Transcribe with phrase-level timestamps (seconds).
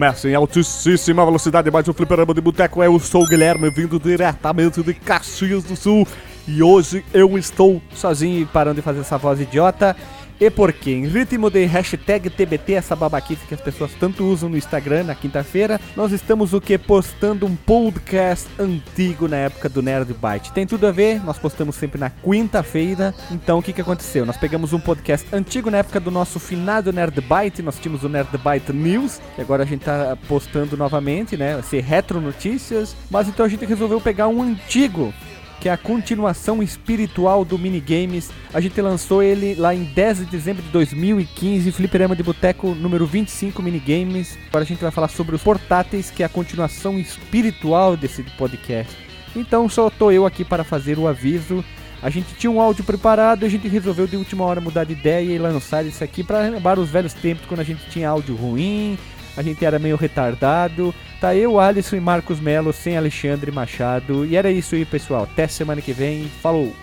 [0.00, 2.82] recomeça em altíssima velocidade, mais um fliperama de boteco.
[2.82, 6.08] Eu sou o Guilherme, vindo diretamente de Caxias do Sul.
[6.48, 9.94] E hoje eu estou sozinho, parando de fazer essa voz idiota.
[10.40, 10.92] E por quê?
[10.92, 15.14] Em ritmo de hashtag TBT, essa babaquice que as pessoas tanto usam no Instagram na
[15.14, 16.78] quinta-feira, nós estamos o que?
[16.78, 20.50] Postando um podcast antigo na época do Nerd Byte.
[20.52, 23.14] Tem tudo a ver, nós postamos sempre na quinta-feira.
[23.30, 24.24] Então o que, que aconteceu?
[24.24, 28.08] Nós pegamos um podcast antigo na época do nosso finado Nerd Byte, nós tínhamos o
[28.08, 31.60] Nerd Byte News, que agora a gente tá postando novamente, né?
[31.60, 32.96] Ser retro notícias.
[33.10, 35.12] Mas então a gente resolveu pegar um antigo
[35.60, 38.30] que é a continuação espiritual do Minigames.
[38.52, 43.06] A gente lançou ele lá em 10 de dezembro de 2015, Fliperama de Boteco número
[43.06, 44.38] 25 Minigames.
[44.48, 48.96] Agora a gente vai falar sobre os portáteis, que é a continuação espiritual desse podcast.
[49.36, 51.62] Então só tô eu aqui para fazer o aviso.
[52.02, 55.34] A gente tinha um áudio preparado, a gente resolveu de última hora mudar de ideia
[55.34, 58.98] e lançar isso aqui para lembrar os velhos tempos quando a gente tinha áudio ruim,
[59.36, 60.94] a gente era meio retardado.
[61.20, 64.24] Tá eu, Alisson e Marcos Melo sem Alexandre Machado.
[64.24, 65.24] E era isso aí, pessoal.
[65.24, 66.24] Até semana que vem.
[66.40, 66.74] Falou!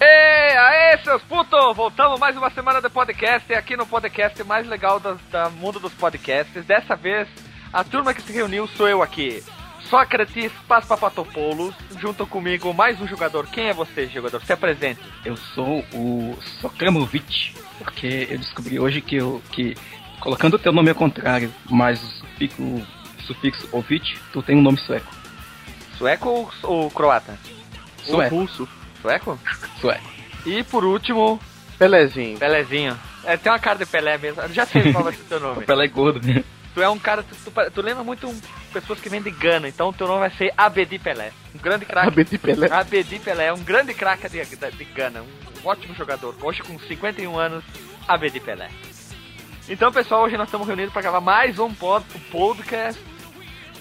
[0.00, 1.76] Ei, aê, seus putos!
[1.76, 5.92] Voltamos mais uma semana do podcast, aqui no podcast mais legal do da mundo dos
[5.92, 6.64] podcasts.
[6.64, 7.26] Dessa vez,
[7.72, 9.42] a turma que se reuniu sou eu aqui.
[9.90, 13.48] Sócrates Paspapatopoulos, junto comigo mais um jogador.
[13.48, 14.40] Quem é você, jogador?
[14.44, 15.00] Se apresente.
[15.24, 19.76] Eu sou o Sokramovic, porque eu descobri hoje que eu que
[20.20, 22.86] colocando o teu nome ao contrário, mais o sufixo, o
[23.22, 25.12] sufixo ovic, tu tem um nome sueco.
[25.96, 27.36] Sueco ou, ou croata?
[28.04, 28.34] Sueco.
[28.36, 28.77] Ou russo?
[29.02, 29.38] Sueco?
[29.80, 30.04] Sueco.
[30.46, 31.40] E por último,
[31.78, 32.38] Pelezinho.
[32.38, 32.98] Pelezinho.
[33.24, 34.40] É, tem uma cara de Pelé mesmo.
[34.42, 35.66] Eu já sei qual vai ser o teu O nome.
[35.66, 36.20] Pelé é gordo?
[36.74, 38.40] Tu é um cara, tu, tu, tu lembra muito um-
[38.72, 41.32] pessoas que vêm de Gana, então o teu nome vai ser Abedi Pelé.
[41.54, 42.08] Um grande craque.
[42.08, 42.68] Abedi Pelé.
[42.70, 46.34] Abedi Pelé, um grande craque de, de, de Gana, um ótimo jogador.
[46.42, 47.64] Hoje com 51 anos,
[48.06, 48.68] Abedi Pelé.
[49.68, 53.00] Então, pessoal, hoje nós estamos reunidos para gravar mais um pod- um podcast.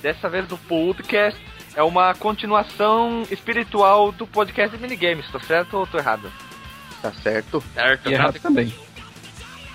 [0.01, 1.39] Dessa vez do podcast
[1.77, 6.31] é uma continuação espiritual do podcast de minigames, tô certo ou tô errado?
[7.03, 7.63] Tá certo.
[7.71, 8.73] Certo, E errado também.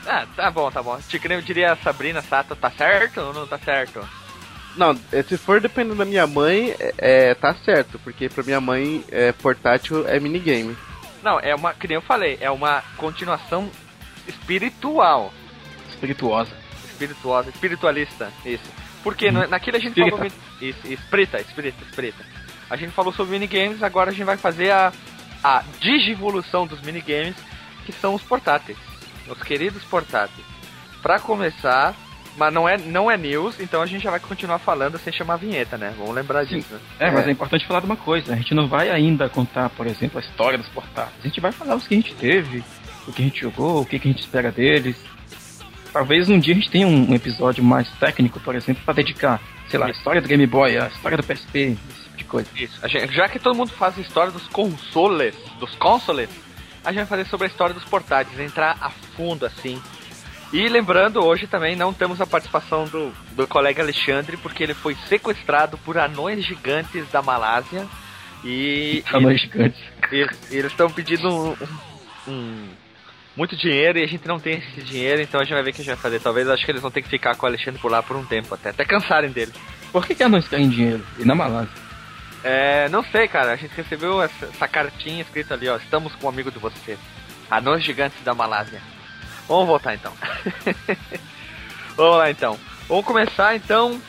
[0.05, 0.99] Ah, tá bom, tá bom.
[1.01, 4.05] Te que nem eu diria a Sabrina Sato, tá certo ou não tá certo?
[4.77, 8.61] Não, é, se for dependendo da minha mãe, é, é, tá certo, porque pra minha
[8.61, 10.77] mãe é, portátil é minigame.
[11.23, 13.71] Não, é uma, que nem eu falei, é uma continuação
[14.27, 15.33] espiritual.
[15.89, 16.51] Espirituosa.
[16.85, 18.82] Espirituosa, espiritualista, isso.
[19.03, 19.33] Porque Hum.
[19.33, 20.17] na- naquele a gente Espírita.
[20.17, 20.33] falou.
[20.61, 22.25] Isso, espírita, espírita, espírita.
[22.71, 24.93] A gente falou sobre minigames, agora a gente vai fazer a,
[25.43, 27.35] a digivolução dos minigames,
[27.85, 28.79] que são os portáteis.
[29.29, 30.47] Os queridos portáteis.
[31.03, 31.95] Pra começar,
[32.37, 35.35] mas não é, não é news, então a gente já vai continuar falando sem chamar
[35.35, 35.93] a vinheta, né?
[35.99, 36.57] Vamos lembrar Sim.
[36.59, 36.75] disso.
[36.75, 36.81] né?
[37.01, 37.29] É, mas É.
[37.29, 38.33] é importante falar de uma coisa.
[38.33, 41.17] A gente não vai ainda contar, por exemplo, a história dos portáteis.
[41.21, 42.65] A gente vai falar os que a gente teve,
[43.07, 44.97] o que a gente jogou, o que que a gente espera deles.
[45.93, 49.79] Talvez um dia a gente tenha um episódio mais técnico, por exemplo, pra dedicar, sei
[49.79, 52.49] lá, a história do Game Boy, a história do PSP, esse tipo de coisa.
[52.57, 52.79] Isso.
[52.83, 56.31] A gente- já que todo mundo faz a história dos consoles, dos consoles,
[56.85, 59.81] a gente vai fazer sobre a história dos portáteis, entrar a fundo assim.
[60.53, 64.95] E lembrando, hoje também não temos a participação do, do colega Alexandre, porque ele foi
[65.09, 67.87] sequestrado por anões gigantes da Malásia.
[68.45, 69.81] E, Anões gigantes.
[70.11, 72.69] e- e eles estão pedindo um, um- um-
[73.37, 75.73] muito dinheiro e a gente não tem esse dinheiro, então a gente vai ver o
[75.73, 76.21] que a gente vai fazer.
[76.21, 78.25] Talvez acho que eles vão ter que ficar com o Alexandre por lá por um
[78.25, 79.53] tempo, até, até cansarem dele.
[79.91, 81.05] Por que, que anões querem dinheiro?
[81.19, 81.93] E na Malásia?
[82.45, 83.53] É, não sei, cara.
[83.53, 85.77] A gente recebeu essa, essa cartinha escrita ali, ó.
[85.77, 86.99] Estamos com um amigo de você.
[87.51, 88.81] Anões gigantes da Malásia.
[89.47, 90.13] Vamos voltar então.
[91.97, 92.59] Vamos lá então.
[92.89, 94.01] Vamos começar então.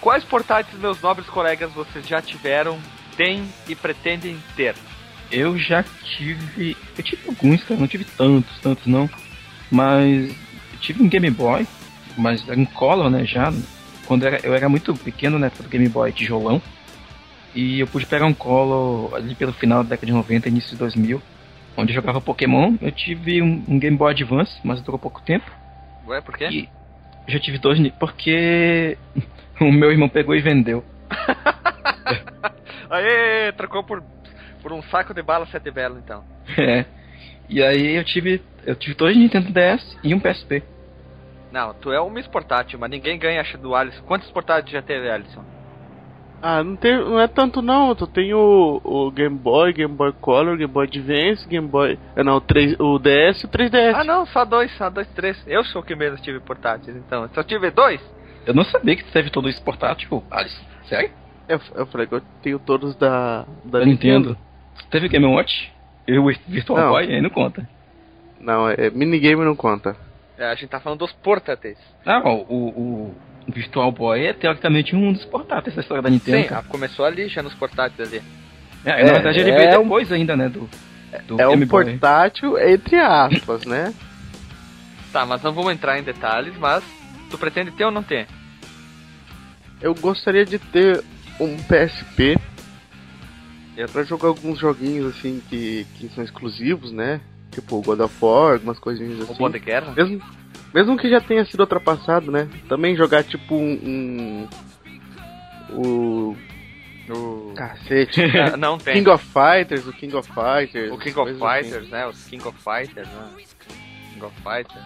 [0.00, 2.80] Quais portáteis, meus nobres colegas, vocês já tiveram,
[3.16, 4.74] têm e pretendem ter?
[5.30, 6.76] Eu já tive.
[6.96, 9.08] Eu tive alguns, cara, não tive tantos, tantos não.
[9.70, 11.66] Mas eu tive um Game Boy,
[12.16, 13.52] mas era um Color, né, já.
[14.06, 16.60] Quando eu era, eu era muito pequeno, né, do Game Boy tijolão.
[17.54, 20.76] E eu pude pegar um Color ali pelo final da década de 90, início de
[20.76, 21.22] 2000,
[21.76, 22.76] onde eu jogava Pokémon.
[22.80, 25.50] Eu tive um, um Game Boy Advance, mas durou pouco tempo.
[26.06, 26.48] Ué, por quê?
[26.50, 26.68] E
[27.28, 28.98] já tive dois, porque
[29.60, 30.84] o meu irmão pegou e vendeu.
[32.90, 34.02] Aê, trocou por,
[34.62, 36.22] por um saco de bala sete belo então.
[36.58, 36.84] É.
[37.48, 40.62] E aí eu tive, eu tive dois Nintendo DS e um PSP.
[41.50, 44.02] Não, tu é um Miss Portátil, mas ninguém ganha acho do Alisson.
[44.04, 45.42] Quantos portáteis já teve, Alisson?
[46.42, 47.94] Ah, não, tem, não é tanto não.
[47.94, 51.98] Tu tem o, o Game Boy, Game Boy Color, Game Boy Advance, Game Boy.
[52.16, 53.94] eh, Não, o, 3, o DS e o 3DS.
[53.96, 55.36] Ah, não, só dois, só dois, três.
[55.46, 57.28] Eu sou o que menos tive portáteis, então.
[57.34, 58.00] Eu tive dois,
[58.46, 60.56] Eu não sabia que teve todo isso portátil, Alice.
[60.88, 61.10] Sério?
[61.48, 64.38] Eu, eu falei que eu tenho todos da, da, Da Nintendo.
[64.90, 65.72] Teve Game Watch?
[66.06, 66.90] E o Virtual Não.
[66.90, 67.68] Boy aí não conta.
[68.40, 69.96] Não, é, minigame não conta.
[70.38, 71.76] é, a gente tá falando dos portáteis.
[72.06, 72.34] Ah, o,
[73.08, 73.14] o
[73.48, 76.48] Virtual Boy é teoricamente um dos portáteis da história da Nintendo.
[76.48, 78.22] Sim, ah, começou ali já nos portáteis ali.
[78.84, 80.48] É, na é- verdade ele é veio um- depois ainda, né?
[80.48, 80.68] Do,
[81.26, 83.92] do É um portátil entre aspas, né?
[85.12, 86.84] Tá, mas não vamos entrar em detalhes, mas
[87.30, 88.28] tu pretende ter ou não ter?
[89.82, 91.02] Eu gostaria de ter
[91.40, 92.38] um PSP
[93.80, 97.20] Eu- pra jogar alguns joguinhos assim que, que são exclusivos, né?
[97.50, 99.34] Tipo God of War, algumas coisinhas O assim.
[99.38, 99.92] bom de guerra?
[99.92, 100.20] Mesmo,
[100.72, 102.48] mesmo que já tenha sido ultrapassado, né?
[102.68, 104.48] Também jogar tipo um.
[105.70, 106.36] um o.
[107.12, 107.52] O...
[107.56, 108.20] Cacete.
[108.52, 108.94] Ah, não tem.
[108.94, 110.92] King of Fighters, o King of Fighters.
[110.92, 111.38] O King of assim.
[111.64, 112.06] Fighters, né?
[112.06, 113.28] Os King of Fighters, né?
[114.12, 114.84] King of Fighters.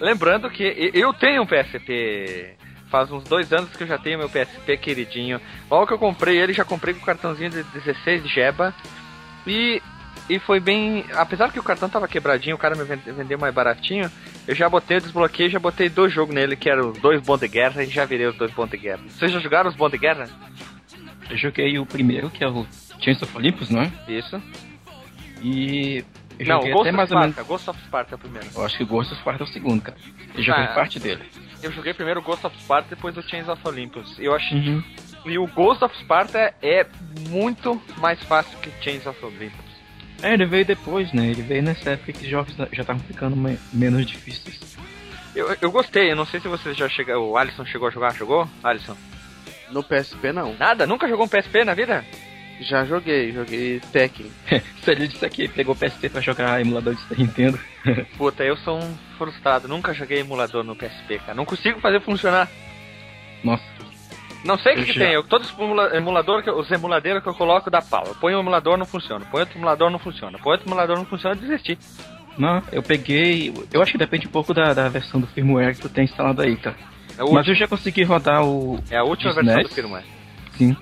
[0.00, 2.54] Lembrando que eu tenho um PSP.
[2.90, 5.40] Faz uns dois anos que eu já tenho meu PSP queridinho.
[5.70, 8.74] Logo que eu comprei ele, já comprei com o cartãozinho de 16 de Jeba.
[9.46, 9.80] E,
[10.28, 11.04] e foi bem.
[11.14, 14.10] Apesar que o cartão tava quebradinho, o cara me vende- vendeu mais baratinho.
[14.48, 17.38] Eu já botei, eu desbloqueei já botei dois jogos nele, que eram os dois bons
[17.38, 19.00] de guerra, e já virei os dois bons de guerra.
[19.06, 20.28] Vocês já jogaram os bons de guerra?
[21.30, 22.66] Eu joguei o primeiro, que é o
[23.00, 23.92] Chains of Olympus, não é?
[24.08, 24.42] Isso.
[25.42, 26.04] E
[26.38, 27.34] eu não, Ghost até of mais ou menos.
[27.34, 27.48] Sparta.
[27.48, 28.46] Ghost of Sparta é o primeiro.
[28.54, 29.96] Eu acho que o Ghost of Sparta é o segundo, cara.
[30.34, 30.74] Eu joguei Ah.
[30.74, 31.22] parte dele.
[31.62, 34.18] Eu joguei primeiro o Ghost of Sparta, depois o Chains of Olympus.
[34.18, 34.82] Eu achei Uhum.
[35.26, 36.86] E o Ghost of Sparta é
[37.28, 39.70] muito mais fácil que Chains of Olympus.
[40.22, 41.26] É, ele veio depois, né?
[41.28, 44.58] Ele veio nessa época que os jogos já estavam ficando me- menos difíceis.
[45.34, 47.30] Eu, eu gostei, eu não sei se você já chegou.
[47.30, 48.48] O Alisson chegou a jogar, jogou?
[48.62, 48.96] Alisson?
[49.70, 50.54] No PSP não.
[50.58, 50.86] Nada?
[50.86, 52.04] Nunca jogou um PSP na vida?
[52.60, 54.30] Já joguei, joguei Tekken.
[54.82, 57.58] Se ele disse que pegou o PSP pra jogar emulador de Super Nintendo.
[58.18, 61.34] Puta, eu sou um frustrado, nunca joguei emulador no PSP, cara.
[61.34, 62.48] Não consigo fazer funcionar.
[63.42, 63.64] Nossa,
[64.44, 66.70] Não sei o que, que já- tem, eu, todos os emula- emulador, que eu- os
[66.70, 68.04] emuladeiros que eu coloco dá pau.
[68.06, 69.24] Eu ponho um emulador, não funciona.
[69.30, 70.38] Põe outro emulador, não funciona.
[70.38, 71.78] Põe outro emulador, não funciona, eu desisti.
[72.38, 73.52] não, eu peguei.
[73.72, 76.42] Eu acho que depende um pouco da, da versão do firmware que tu tem instalado
[76.42, 76.76] aí, cara.
[77.18, 78.78] É, o Mas último- eu já consegui rodar o.
[78.90, 80.04] é a última versão do firmware.
[80.56, 80.76] Sim.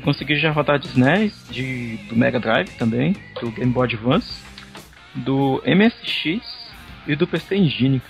[0.00, 4.42] Eu consegui já rodar de SNES, de, do Mega Drive também, do Game Boy Advance,
[5.14, 6.40] do MSX
[7.06, 8.00] e do PC Engine.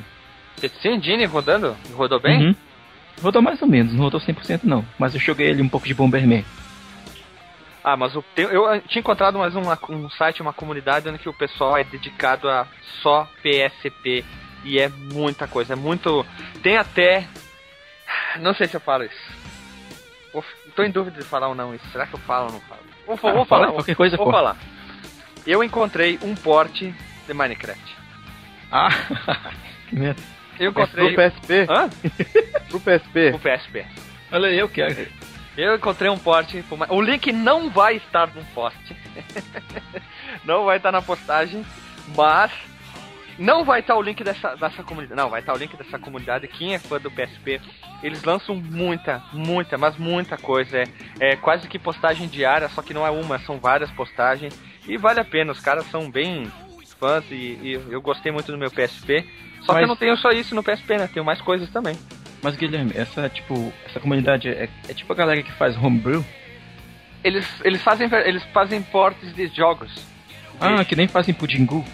[0.61, 1.77] PC Engine rodando?
[1.93, 2.47] Rodou bem?
[2.47, 2.55] Uhum.
[3.21, 4.87] Rodou mais ou menos, não rodou 100% não.
[5.01, 6.45] Mas eu joguei ele um pouco de Bomberman.
[7.83, 11.33] Ah, mas eu eh, tinha encontrado mais uma- um site, uma comunidade onde que o
[11.35, 12.69] pessoal é dedicado a
[13.03, 14.25] só PSP
[14.65, 16.25] e é muita coisa, é muito.
[16.63, 17.27] Tem até.
[18.39, 19.40] Não sei se eu falo isso.
[20.81, 21.85] Tô em dúvida de falar ou não isso.
[21.91, 22.81] Será que eu falo ou não falo?
[23.07, 23.73] Vou, Ah, vou fala falar.
[23.73, 24.33] qualquer coisa, vou pô.
[24.33, 24.57] falar.
[25.47, 26.95] Eu encontrei um porte
[27.27, 27.97] de Minecraft.
[28.71, 28.89] Ah,
[29.89, 30.23] que merda.
[30.59, 31.15] Eu Pro encontrei.
[31.17, 31.67] PSP?
[31.69, 31.89] Hã?
[32.69, 33.31] Pro PSP?
[33.35, 33.87] O PSP.
[34.33, 35.07] Olha aí, eu quero.
[35.57, 36.63] Eu encontrei um porte.
[36.63, 38.79] pro O link não vai estar no post.
[40.45, 41.65] não vai estar na postagem,
[42.17, 42.53] mas
[43.41, 45.19] não vai estar o link dessa, dessa comunidade.
[45.19, 46.47] Não, vai estar o link dessa comunidade.
[46.47, 47.59] Quem é fã do PSP,
[48.03, 50.79] eles lançam muita, muita, mas muita coisa.
[50.79, 50.87] É,
[51.19, 54.55] é quase que postagem diária, só que não é uma, são várias postagens.
[54.87, 56.53] E vale a pena, os caras são bem
[56.99, 59.27] fãs e, e eu gostei muito do meu PSP.
[59.63, 61.09] Só que Mas- eu não tenho só isso no PSP, né?
[61.13, 61.99] Tenho mais coisas também.
[62.43, 66.25] Mas Guilherme, essa tipo, essa comunidade é, é tipo a galera que faz homebrew?
[67.25, 69.91] Eles, eles, fazem, eles fazem portes de jogos.
[70.59, 71.85] Ah, que nem fazem Pudingu.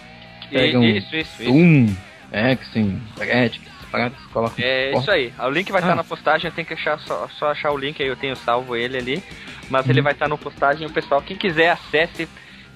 [0.49, 1.51] Pegam Isso, isso, isso.
[1.51, 1.95] Doom,
[2.31, 4.63] Hexen, essas paradas, colocam.
[4.63, 5.33] É isso aí.
[5.39, 5.95] O link vai estar Ah.
[5.95, 8.97] na postagem, tenho que achar, só, só achar o link aí, eu tenho salvo ele
[8.97, 9.23] ali.
[9.69, 9.91] Mas Uhum.
[9.91, 12.27] ele vai estar na postagem, o pessoal, quem quiser, acesse.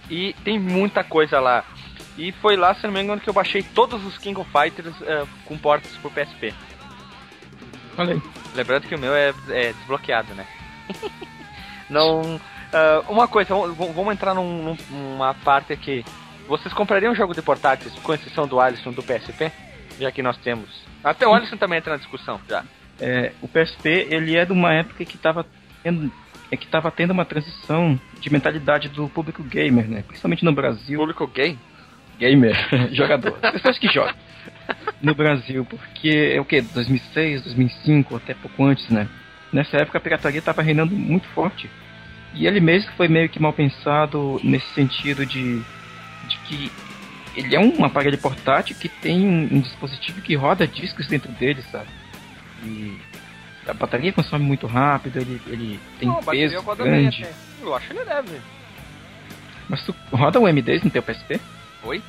[0.10, 1.64] E tem muita coisa lá.
[2.18, 4.94] E foi lá, se não me engano, que eu baixei todos os King of Fighters
[5.04, 6.54] eh, com portes pro PSP.
[7.98, 8.22] Olha.
[8.54, 10.46] Lembrando que o meu é, é desbloqueado, né?
[11.90, 12.40] Não.
[12.74, 16.04] ah, uma coisa, vamos, entrar num- numa parte aqui.
[16.52, 19.50] Vocês comprariam um jogo de portáteis, com exceção do Alisson do PSP?
[19.98, 20.68] Já que nós temos.
[21.02, 22.66] Até o Alisson também entra na discussão, já.
[23.00, 25.46] É, o PSP, ele é de uma época que tava
[25.82, 26.12] tendo,
[26.52, 30.04] é que tava tendo uma transição de mentalidade do público gamer, né?
[30.06, 31.00] Principalmente no Brasil.
[31.00, 31.58] Público gay?
[32.20, 32.54] Gamer,
[32.92, 34.14] jogador, pessoas que jogam.
[35.02, 36.62] No Brasil, porque é o que?
[36.62, 39.08] 2006, 2005, até pouco antes, né?
[39.54, 41.70] Nessa época a pirataria estava reinando muito forte.
[42.34, 45.62] E ele mesmo foi meio que mal pensado nesse sentido de,
[46.40, 46.72] que
[47.36, 51.62] ele é um aparelho portátil que tem um, um dispositivo que roda discos dentro dele,
[51.72, 51.88] sabe?
[52.64, 52.98] E
[53.68, 57.24] a bateria consome muito rápido, ele, ele tem Não, peso bem grande.
[57.24, 57.34] até.
[57.62, 58.42] Eu acho que ele deve.
[59.70, 61.40] Mas tu roda o M10 no teu PSP?
[61.84, 62.02] Oi?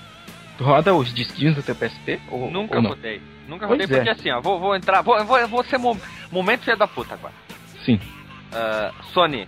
[0.58, 2.20] Tu roda os disquinhos do teu PSP?
[2.28, 3.20] Ou, Nunca ou rodei.
[3.46, 3.98] Nunca Pois rodei é.
[3.98, 5.96] porque assim, ó, vou, vou entrar, vou, vou, vou ser mo
[6.30, 7.34] momento filho da puta agora.
[7.84, 8.00] Sim.
[8.52, 9.46] Ah, Sony,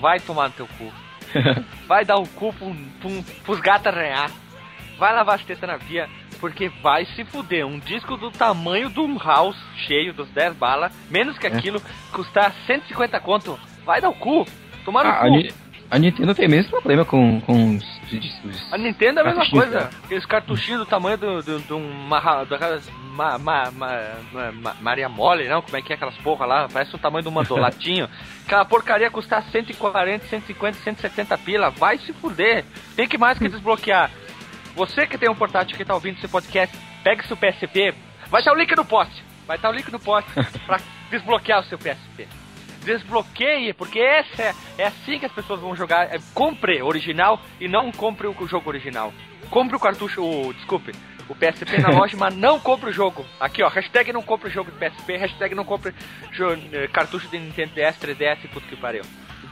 [0.00, 0.92] vai tomar no teu cu.
[1.86, 4.30] Vai dar o cu pra um- pra um- pros gatos arranhar.
[4.98, 6.08] Vai lavar as tetas na via,
[6.40, 7.66] porque vai se fuder.
[7.66, 9.56] Um disco do tamanho de um house
[9.86, 11.50] cheio, dos 10 balas, menos que É.
[11.50, 13.58] aquilo, custar 150 conto.
[13.84, 14.46] Vai dar o cu.
[14.84, 15.30] Tomar no Ah, cu.
[15.30, 15.52] Ni-
[15.90, 17.84] a Nintendo tem o mesmo problema com, com os,
[18.44, 19.72] os- A Nintendo é a mesma coisa.
[19.78, 19.90] cara.
[20.04, 23.92] Aqueles cartuchinhos do tamanho do, do, do uma, daquelas ma, ma, ma,
[24.32, 25.62] ma- ma- Maria Mole, não?
[25.62, 26.68] Como é que é aquelas porra lá?
[26.72, 28.08] Parece o tamanho do mandolatinho.
[28.46, 31.70] Aquela porcaria custar 140, 150, 170 pila.
[31.70, 32.64] Vai se fuder.
[32.94, 34.10] Tem que mais que desbloquear.
[34.74, 37.94] Você que tem um portátil que tá ouvindo esse podcast, pega seu PSP.
[38.30, 39.24] Vai estar o link no post.
[39.46, 40.30] Vai estar o link no post
[40.66, 40.78] pra
[41.10, 42.26] desbloquear o seu PSP
[42.86, 46.04] desbloqueie, porque essa é, é assim que as pessoas vão jogar.
[46.14, 49.12] É, compre original e não compre o jogo original.
[49.50, 50.92] Compre o cartucho, o, desculpe,
[51.28, 53.24] o PSP na loja, mas não compre o jogo.
[53.38, 55.92] Aqui ó, hashtag não compre o jogo de PSP, hashtag não compre
[56.32, 59.02] jo- eh, cartucho de Nintendo DS, 3DS e puto que pariu.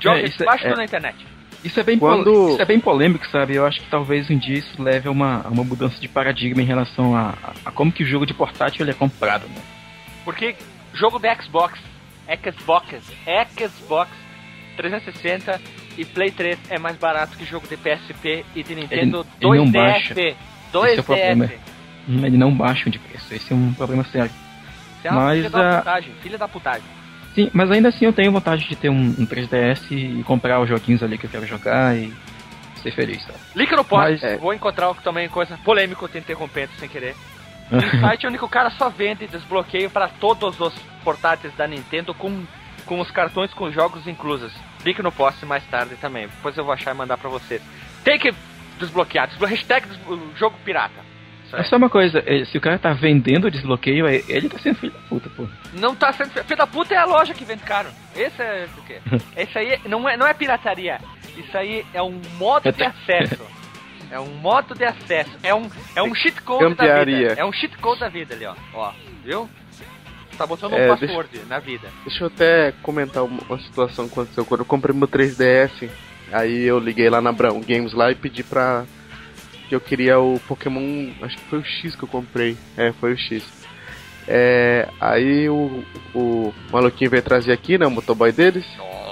[0.01, 1.17] Joga É, isso baixa é- tudo na internet.
[1.63, 3.55] Isso é, bem Quando- isso é bem polêmico, sabe?
[3.55, 6.61] Eu acho que talvez um dia isso leve a uma, a uma mudança de paradigma
[6.61, 9.63] em relação a, a, a como que o jogo de portátil ele é comprado, né?
[10.25, 10.57] Porque
[10.93, 11.79] jogo de Xbox,
[12.29, 12.89] Xbox,
[13.59, 14.11] Xbox
[14.77, 15.61] 360
[15.97, 19.71] e Play 3 é mais barato que jogo de PSP e de Nintendo ele não
[19.71, 20.15] baixa.
[20.15, 20.37] 2DS.
[20.89, 21.47] Esse é o problema.
[21.47, 21.59] 2DS.
[22.09, 24.31] Hum, Ele não baixa de preço, esse é um problema sério.
[24.99, 26.85] Isso é uma Mas, filha da ah, putagem, filha da putagem.
[27.35, 30.69] Sim, mas ainda assim eu tenho vontade de ter um, um 3DS e comprar os
[30.69, 32.13] joguinhos ali que eu quero jogar e
[32.83, 33.39] ser feliz, sabe?
[33.75, 34.37] No post, Mas- é.
[34.37, 37.17] vou encontrar também coisa polêmica, eu te interrompendo sem querer.
[37.71, 42.45] No site onde o cara só vende desbloqueio para todos os portáteis da Nintendo com,
[42.87, 44.53] com os cartões com jogos inclusos.
[44.85, 47.63] Link no post mais tarde também, depois eu vou achar e mandar pra vocês.
[48.05, 48.33] Tem que
[48.79, 51.03] desbloquear, desblo hashtag desblo- jogo pirata.
[51.53, 54.75] É só uma coisa, eh, se o cara tá vendendo o desbloqueio, ele tá sendo
[54.77, 55.47] filho da puta, pô.
[55.75, 56.31] Não tá sendo.
[56.31, 57.89] Filho da puta é a loja que vende caro.
[58.17, 58.99] Esse é o quê?
[59.37, 60.99] Esse aí não é, não é pirataria.
[61.37, 63.41] Isso aí é um modo de acesso.
[64.11, 65.31] É um modo de acesso.
[65.43, 67.29] É um, é um cheat code da Campearia.
[67.31, 67.41] vida.
[67.41, 68.55] É um cheat code da vida ali, ó.
[68.73, 68.93] Ó,
[69.25, 69.49] viu?
[70.37, 71.89] Tá botando um É, password na vida.
[72.05, 74.45] Deixa eu até comentar uma, situação que aconteceu.
[74.45, 75.89] Quando eu comprei meu 3DS,
[76.33, 78.85] aí eu liguei lá na Brown Games lá e pedi pra.
[79.69, 81.11] que eu queria o Pokémon.
[81.23, 82.57] Acho que foi o X que eu comprei.
[82.77, 83.45] É, foi o X.
[84.27, 85.85] É, aí o,
[86.15, 87.87] o maluquinho veio trazer aqui, né?
[87.87, 88.67] O motoboy deles.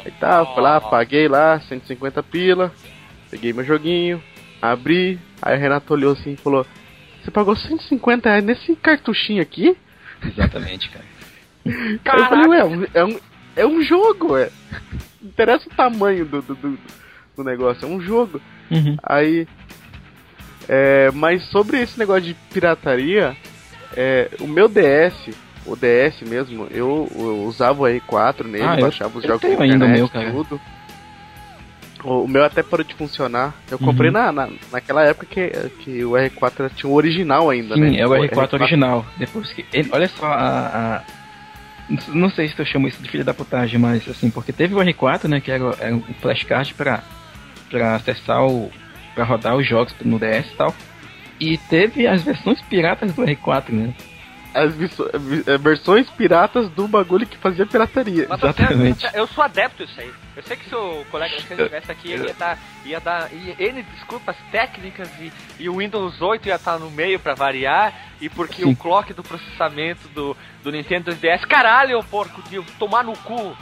[0.04, 2.72] Aí tá, fui lá, paguei lá, 150 pila.
[3.30, 4.22] Peguei meu joguinho,
[4.62, 5.19] abri.
[5.42, 6.64] Aí o Renato olhou assim e falou:
[7.23, 9.76] Você pagou 150 reais nesse cartuchinho aqui?
[10.25, 11.04] Exatamente, cara.
[11.66, 13.21] Eu falei, ué, é um,
[13.57, 14.50] é um jogo, ué.
[15.21, 16.78] Não interessa o tamanho do, do, do,
[17.37, 18.40] do negócio, é um jogo.
[18.71, 18.97] Uhum.
[19.02, 19.47] Aí.
[20.69, 23.37] É, mas sobre esse negócio de pirataria,
[23.97, 25.31] é, o meu DS,
[25.66, 29.42] o DS mesmo, eu, eu usava o R4 nele, Ah, eu- baixava os eu jogos
[29.42, 30.31] tenho na ainda o internet, meu, cara.
[30.31, 30.61] tudo.
[32.04, 33.54] O, meu até parou de funcionar.
[33.71, 34.14] Eu comprei Uhum.
[34.14, 35.49] na, na, naquela época que,
[35.80, 37.90] que o R4 tinha o original ainda, né?
[37.90, 39.06] Sim, é o R4 original.
[39.16, 39.64] Depois que.
[39.73, 40.66] ele- olha só a.
[40.99, 41.02] a-
[42.09, 44.78] não sei se eu chamo isso de filha da putagem, mas assim, porque teve o
[44.78, 45.40] R4, né?
[45.40, 47.02] Que era, era um flashcard pra,
[47.71, 48.71] pra acessar o.
[49.14, 50.75] pra rodar os jogos no DS e tal.
[51.40, 53.92] E teve as versões piratas do R4, né?
[54.54, 54.75] As
[55.61, 58.26] versões piratas do bagulho que fazia pirataria.
[58.28, 59.06] Mas você- Exatamente.
[59.14, 60.12] eu sou adepto disso aí.
[60.37, 63.54] Eu sei que se o colega que estivesse aqui ele ia dar, ia dar ia,
[63.59, 68.28] N desculpas técnicas e, e o Windows 8 ia estar no meio pra variar e
[68.28, 68.73] porque Sim.
[68.73, 73.56] o clock do processamento do, do Nintendo 2DS, caralho, ô porco de tomar no cu.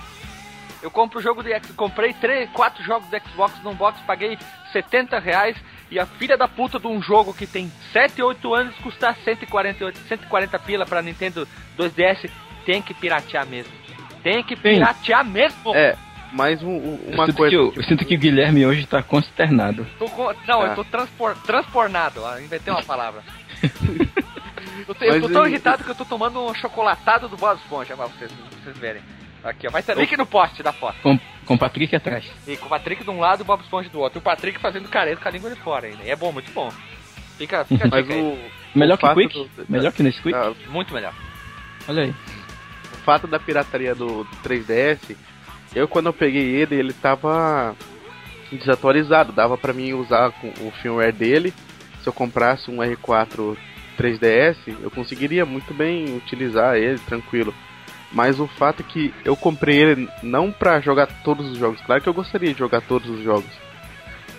[0.82, 4.38] Eu compro o jogo de X, comprei três, quatro jogos do Xbox num box, paguei
[4.73, 5.56] 70 reais
[5.90, 9.99] e a filha da puta de um jogo que tem 7, 8 anos custar 148,
[10.09, 11.47] 140 pila pra Nintendo
[11.78, 12.30] 2DS
[12.64, 13.73] tem que piratear mesmo.
[14.23, 15.75] Tem que piratear mesmo.
[15.75, 15.97] É,
[16.32, 17.50] mais um- um- Eu uma sinto, coisa.
[17.50, 19.87] que o, tipo, eu sinto que o Guilherme hoje tá consternado.
[19.99, 20.66] Tô com- não, Ah.
[20.66, 22.20] eu tô transpor, transpornado.
[22.23, 23.23] ó, inventei uma palavra.
[24.88, 27.59] eu, tô, eu tô tão ele- irritado que eu tô tomando um chocolatado do Bob
[27.59, 29.02] Esponja, pra vocês, pra vocês verem.
[29.42, 29.70] Aqui, ó.
[29.70, 30.97] Vai ter link no post da foto.
[31.02, 31.18] Com,
[31.50, 32.25] com o Patrick atrás.
[32.47, 34.19] E com o Patrick de um lado e o Bob Esponja do outro.
[34.19, 36.04] E o Patrick fazendo careta com a língua de fora ainda.
[36.04, 36.71] E é bom, muito bom.
[37.37, 38.23] Fica, fica a Mas dica aí.
[38.23, 38.38] o,
[38.78, 39.35] Melhor o que o Quick?
[39.57, 40.33] do- Melhor que nesse Quick?
[40.37, 41.12] ah, Muito melhor.
[41.88, 42.11] Olha aí.
[42.11, 45.16] o fato da pirataria do, do 3DS,
[45.75, 47.75] eu quando eu peguei ele, ele tava
[48.52, 49.33] desatualizado.
[49.33, 51.52] Dava pra mim usar com o firmware dele.
[52.02, 53.57] Se eu comprasse um R4
[53.99, 57.52] 3DS, eu conseguiria muito bem utilizar ele, tranquilo.
[58.12, 61.80] Mas o fato é que eu comprei ele não pra jogar todos os jogos.
[61.82, 63.50] Claro que eu gostaria de jogar todos os jogos.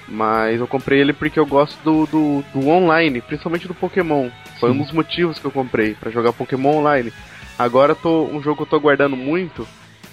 [0.08, 4.30] Mas eu comprei ele porque eu gosto do, do, do online, principalmente do Pokémon.
[4.60, 4.76] Foi Sim.
[4.76, 7.14] um dos motivos que eu comprei, pra jogar Pokémon online.
[7.58, 9.66] Agora tô, um jogo que eu tô guardando muito,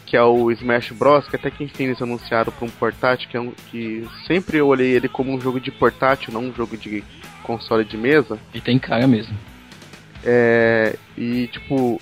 [0.06, 3.36] que é o Smash Bros, que até que enfim eles anunciaram pra um portátil, que,
[3.36, 6.76] é um, que sempre eu olhei ele como um jogo de portátil, não um jogo
[6.76, 7.02] de
[7.42, 8.38] console de mesa.
[8.54, 9.36] E tem cara mesmo.
[10.24, 12.00] É, e tipo,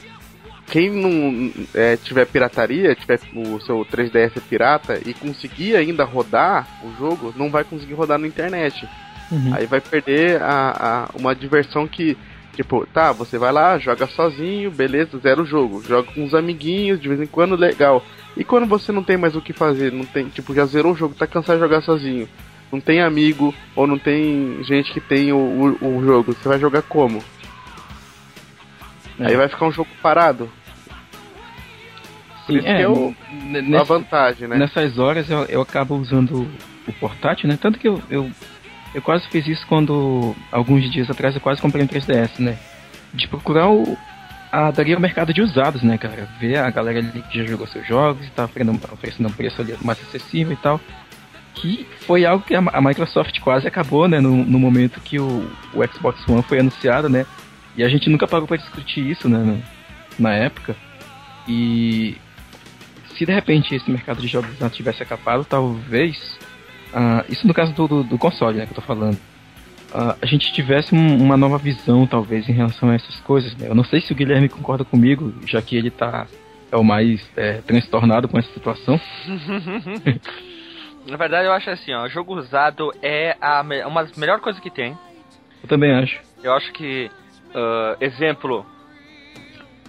[0.66, 6.92] quem não é, tiver pirataria, tiver o seu 3DS pirata e conseguir ainda rodar o
[6.98, 8.88] jogo, não vai conseguir rodar na internet.
[9.30, 9.54] Uhum.
[9.54, 12.16] Aí vai perder a, a- uma diversão que,
[12.54, 15.82] tipo, tá, você vai lá, joga sozinho, beleza, zero o jogo.
[15.86, 18.04] Joga com uns amiguinhos, de vez em quando, legal.
[18.36, 20.96] E quando você não tem mais o que fazer, não tem, tipo, já zerou o
[20.96, 22.28] jogo, tá cansado de jogar sozinho.
[22.70, 25.36] Não tem amigo, ou não tem gente que tem o,
[25.80, 27.22] o, o jogo, você vai jogar como?
[29.18, 29.26] É.
[29.26, 30.50] Aí vai ficar um jogo parado.
[32.46, 34.56] Por Sim, isso que é n- A nesse- vantagem, né?
[34.56, 36.48] Nessas horas eu, eu acabo usando
[36.86, 37.58] o portátil, né?
[37.60, 38.30] Tanto que eu, eu,
[38.94, 42.56] eu quase fiz isso quando, alguns dias atrás, eu quase comprei um 3DS, né?
[43.12, 43.96] De procurar o,
[44.52, 46.28] a, daria o mercado de usados, né, cara?
[46.38, 48.44] Ver a galera ali que já jogou seus jogos e tá
[48.92, 50.80] oferecendo um preço ali mais acessível e tal.
[51.54, 54.20] Que foi algo que a, a Microsoft quase acabou, né?
[54.20, 57.26] No, no momento que o, o Xbox One foi anunciado, né?
[57.76, 59.38] E a gente nunca parou pra discutir isso, né?
[59.38, 59.62] no-
[60.18, 60.74] Na época.
[61.48, 62.16] E
[63.16, 66.38] se de repente esse mercado de jogos usados tivesse acabado, talvez.
[66.94, 69.18] ah, isso no caso do, do, do console, né, que eu tô falando.
[69.94, 73.54] ah, a gente tivesse um- uma nova visão, talvez, em relação a essas coisas.
[73.56, 73.68] Né?
[73.68, 76.26] Eu não sei se o Guilherme concorda comigo, já que ele tá.
[76.72, 79.00] É o mais é, transtornado com essa situação.
[81.06, 84.70] Na verdade, eu acho assim, ó, jogo usado é a, uma das melhores coisas que
[84.70, 84.98] tem.
[85.62, 86.18] Eu também acho.
[86.42, 87.08] Eu acho que,
[87.56, 88.64] ah, exemplo,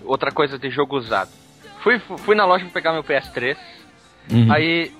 [0.03, 1.29] outra coisa de jogo usado.
[1.83, 3.55] Fui, fui na loja pra pegar meu PS3,
[4.31, 4.51] Uhum.
[4.51, 4.91] aí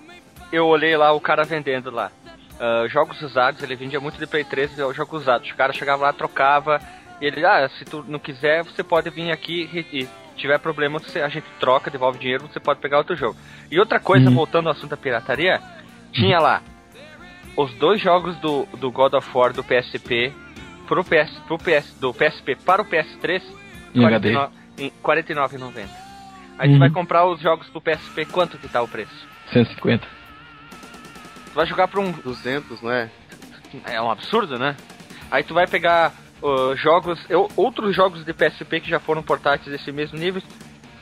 [0.54, 2.12] eu olhei lá o cara vendendo lá.
[2.60, 5.50] ah, jogos usados, ele vendia muito de Play 3 e jogos usados.
[5.50, 6.80] O cara chegava lá, trocava,
[7.22, 11.00] e ele, ah, se tu não quiser, você pode vir aqui e, e tiver problema,
[11.00, 13.36] você, a gente troca, devolve dinheiro, você pode pegar outro jogo.
[13.72, 14.36] E outra coisa, Uhum.
[14.36, 15.60] voltando ao assunto da pirataria,
[16.12, 16.62] tinha lá
[17.56, 20.32] os dois jogos do, do God of War do PSP
[20.88, 23.42] pro PS, pro PS, do PSP para o PS3
[23.94, 24.34] Em HD.
[24.34, 25.90] 49 em 49,90.
[26.60, 26.80] Aí tu Uhum.
[26.80, 29.28] vai comprar os jogos pro PSP, quanto que tá o preço?
[29.54, 30.06] 150.
[31.46, 33.10] Tu vai jogar pra um 200, não é?
[33.86, 34.76] é um absurdo, né?
[35.30, 39.70] Aí tu vai pegar uh, jogos, eu, outros jogos de PSP que já foram portáteis
[39.70, 40.42] desse mesmo nível,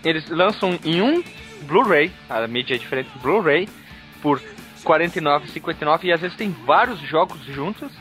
[0.04, 1.24] eles lançam em um
[1.64, 3.68] Blu-ray, a mídia é diferente, Blu-ray,
[4.22, 4.46] por R$
[4.84, 7.92] 49,59 e às vezes tem vários jogos juntos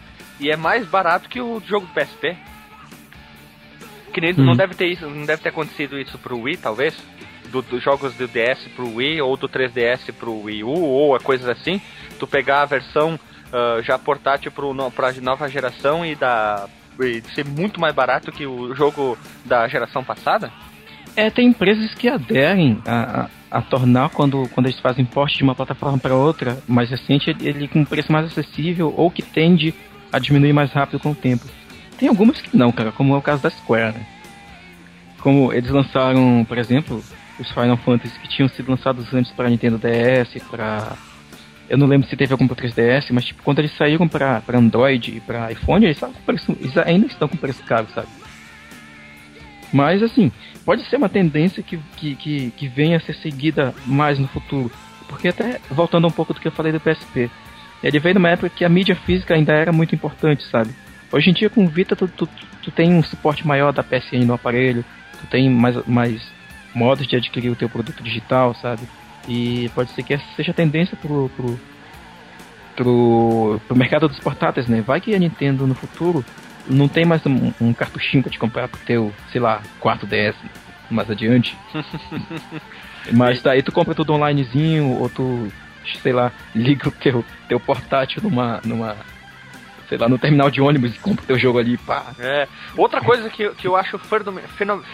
[0.40, 2.36] e é mais barato que o jogo do PSP.
[4.12, 4.44] Que nem, Hum.
[4.44, 6.96] não deve ter isso, não deve ter acontecido isso pro Wii, talvez,
[7.50, 11.48] do- dos jogos do DS pro Wii ou do 3DS pro Wii U ou coisas
[11.48, 11.80] assim.
[12.18, 13.18] Tu pegar a versão
[13.52, 16.68] ah, já portátil pro, no, pra nova geração e, da,
[17.00, 20.52] e ser muito mais barato que o jogo da geração passada?
[21.16, 25.44] É, tem empresas que aderem a, a, a tornar, quando, quando eles fazem porte de
[25.44, 29.22] uma plataforma para outra mais recente, ele, ele com um preço mais acessível ou que
[29.22, 29.72] tende
[30.14, 31.44] a diminuir mais rápido com o tempo.
[31.98, 34.06] Tem algumas que não, cara, como é o caso da Square, né?
[35.18, 37.02] Como eles lançaram, por exemplo,
[37.38, 40.96] os Final Fantasy que tinham sido lançados antes para Nintendo DS, para
[41.68, 45.16] eu não lembro se teve algum para 3DS, mas tipo, quando eles saíram para Android
[45.16, 48.08] e para iPhone, eles, preço, eles ainda estão com preço caro, sabe?
[49.72, 50.30] Mas assim,
[50.64, 54.70] pode ser uma tendência que, que, que, que venha a ser seguida mais no futuro.
[55.08, 57.30] Porque até voltando um pouco do que eu falei do PSP,
[57.84, 60.70] ele veio numa época que a mídia física ainda era muito importante, sabe?
[61.12, 62.28] Hoje em dia com o Vita tu, tu,
[62.62, 64.84] tu tem um suporte maior da PSN no aparelho,
[65.20, 66.22] tu tem mais, mais
[66.74, 68.82] modos de adquirir o teu produto digital, sabe?
[69.28, 71.60] E pode ser que essa seja a tendência pro, pro,
[72.74, 74.80] pro, pro mercado dos portáteis, né?
[74.80, 76.24] Vai que a Nintendo no futuro
[76.66, 80.34] não tem mais um, um cartuchinho pra te comprar pro teu, sei lá, 4DS
[80.90, 81.56] mais adiante.
[83.12, 85.52] Mas daí tu compra tudo onlinezinho, ou tu,
[86.02, 88.96] sei lá, liga o teu, teu portátil numa, numa,
[89.88, 92.12] sei lá, no terminal de ônibus e compra o teu jogo ali, pá.
[92.18, 92.48] É.
[92.76, 93.98] Outra coisa que, eu- que eu acho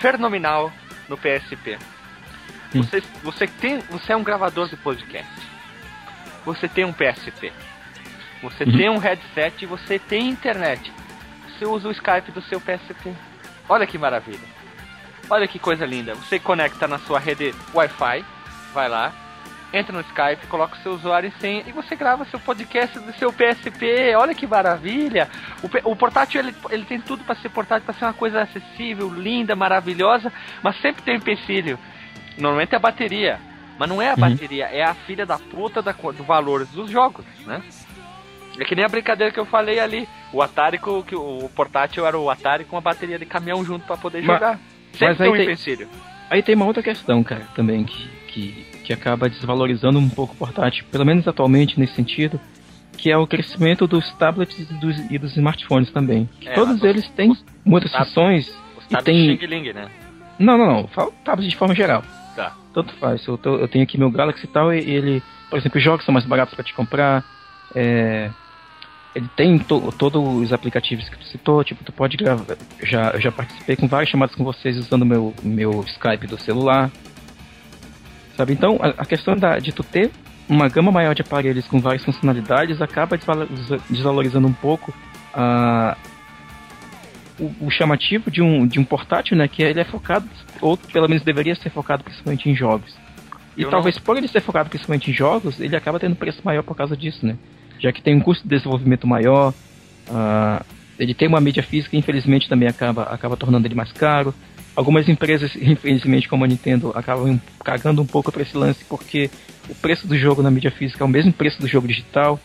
[0.01, 0.73] fenomenal
[1.09, 1.79] no PSP.
[2.75, 2.83] Hum.
[2.83, 5.31] Você, você, tem, você é um gravador de podcast.
[6.45, 7.53] Você tem um PSP.
[8.43, 8.77] Você Uhum.
[8.77, 10.91] tem um headset e você tem internet.
[11.59, 13.13] Você usa o Skype do seu PSP.
[13.69, 14.49] Olha que maravilha.
[15.29, 16.15] Olha que coisa linda.
[16.15, 18.25] Você conecta na sua rede Wi-Fi,
[18.73, 19.13] vai lá,
[19.73, 23.13] entra no Skype, coloca o seu usuário e senha e você grava seu podcast do
[23.15, 24.15] seu PSP.
[24.17, 25.29] Olha que maravilha!
[25.63, 29.09] O, o portátil ele, ele tem tudo para ser portátil, para ser uma coisa acessível,
[29.13, 31.79] linda, maravilhosa, mas sempre tem um empecilho.
[32.39, 33.39] normalmente é a bateria.
[33.79, 34.21] Mas não é a Uhum.
[34.21, 37.63] bateria, é a filha da puta da, do valor dos jogos, né?
[38.59, 40.07] É que nem a brincadeira que eu falei ali.
[40.33, 43.87] O Atari, com, que o portátil era o Atari com a bateria de caminhão junto
[43.87, 44.59] pra poder Mas- jogar.
[44.93, 45.89] Sempre mas tem um empecilho.
[46.29, 50.37] Aí tem uma outra questão, cara, também, que, que, que acaba desvalorizando um pouco o
[50.37, 52.41] portátil, pelo menos atualmente nesse sentido,
[52.97, 56.29] que é o crescimento dos tablets e dos, e dos smartphones também.
[56.45, 57.33] É, todos os- eles têm
[57.65, 58.49] muitas tab- funções.
[58.79, 59.89] Os E tem- Xing Ling, né?
[60.39, 60.87] Não, não, não.
[60.89, 62.03] Falo tablets de forma geral.
[62.37, 62.55] Tá.
[62.75, 63.27] Tanto faz.
[63.27, 66.05] Eu, tô- eu tenho aqui meu Galaxy e tal, e ele, por exemplo, os jogos
[66.05, 67.25] são mais baratos pra te comprar.
[67.75, 68.31] É,
[69.15, 72.57] ele tem to, todos os aplicativos que tu citou, tipo, tu pode gravar.
[72.83, 76.91] Já, eu já participei com várias chamadas com vocês usando meu, meu Skype do celular.
[78.41, 78.55] Sabe?
[78.55, 80.11] Então, a, a questão da, de tu ter
[80.49, 84.95] uma gama maior de aparelhos com várias funcionalidades acaba desvaloriza- desvalorizando um pouco
[85.35, 85.95] a,
[87.39, 89.47] o, o chamativo de um, de um portátil, né?
[89.47, 90.27] Que ele é focado,
[90.63, 92.97] ou pelo menos deveria ser focado principalmente em jogos.
[93.59, 96.63] E Eu talvez por ele ser focado principalmente em jogos, ele acaba tendo preço maior
[96.63, 97.37] por causa disso, né?
[97.79, 99.53] Já que tem um custo de desenvolvimento maior,
[100.11, 100.65] ah,
[100.99, 104.35] ele tem uma mídia física, infelizmente também acaba, acaba tornando ele mais caro.
[104.77, 109.31] Algumas empresas, infelizmente, como a Nintendo, acabam cagando um pouco para esse lance, porque
[109.69, 112.39] o preço do jogo na mídia física é o mesmo preço do jogo digital.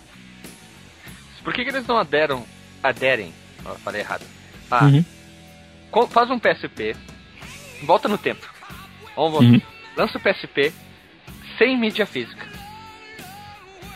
[1.43, 2.43] Por que, que eles não aderam,
[2.81, 3.31] aderem?
[3.63, 4.25] Ó, falei errado.
[4.69, 6.07] Ah, Uhum.
[6.07, 6.95] faz um PSP,
[7.83, 8.45] volta no tempo.
[9.15, 9.41] Vamos.
[9.41, 9.61] Uhum.
[9.95, 10.73] Lança o PSP
[11.57, 12.45] sem mídia física.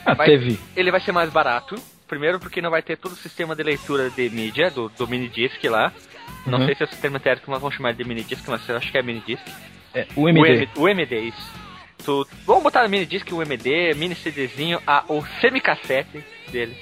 [0.06, 0.60] Ah, Vai- teve.
[0.76, 1.76] Ele vai ser mais barato.
[2.08, 5.28] Primeiro porque não vai ter todo o sistema de leitura de mídia do, do mini
[5.28, 5.92] disc lá.
[6.46, 6.66] Não Uhum.
[6.66, 8.98] sei se é sistema técnico, mas vão chamar de mini disc, mas eu acho que
[8.98, 9.44] é mini disc.
[9.94, 10.30] É, o O.
[10.30, 11.52] M, o MD, isso.
[12.04, 16.76] Tu, vamos botar no mini disc o MD, mini CDzinho, a, o semicassete dele.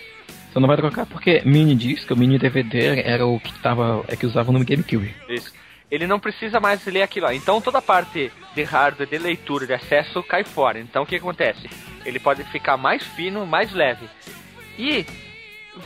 [0.54, 4.16] Só não vai trocar porque mini disc, o mini DVD era o que tava, é
[4.16, 5.14] que usava no GameCube.
[5.30, 5.54] Isso.
[5.90, 7.34] Ele não precisa mais ler aquilo lá.
[7.34, 10.80] Então toda a parte de hardware, de leitura, de acesso cai fora.
[10.80, 11.70] Então o que acontece?
[12.06, 14.06] Ele pode ficar mais fino, mais leve.
[14.78, 15.06] E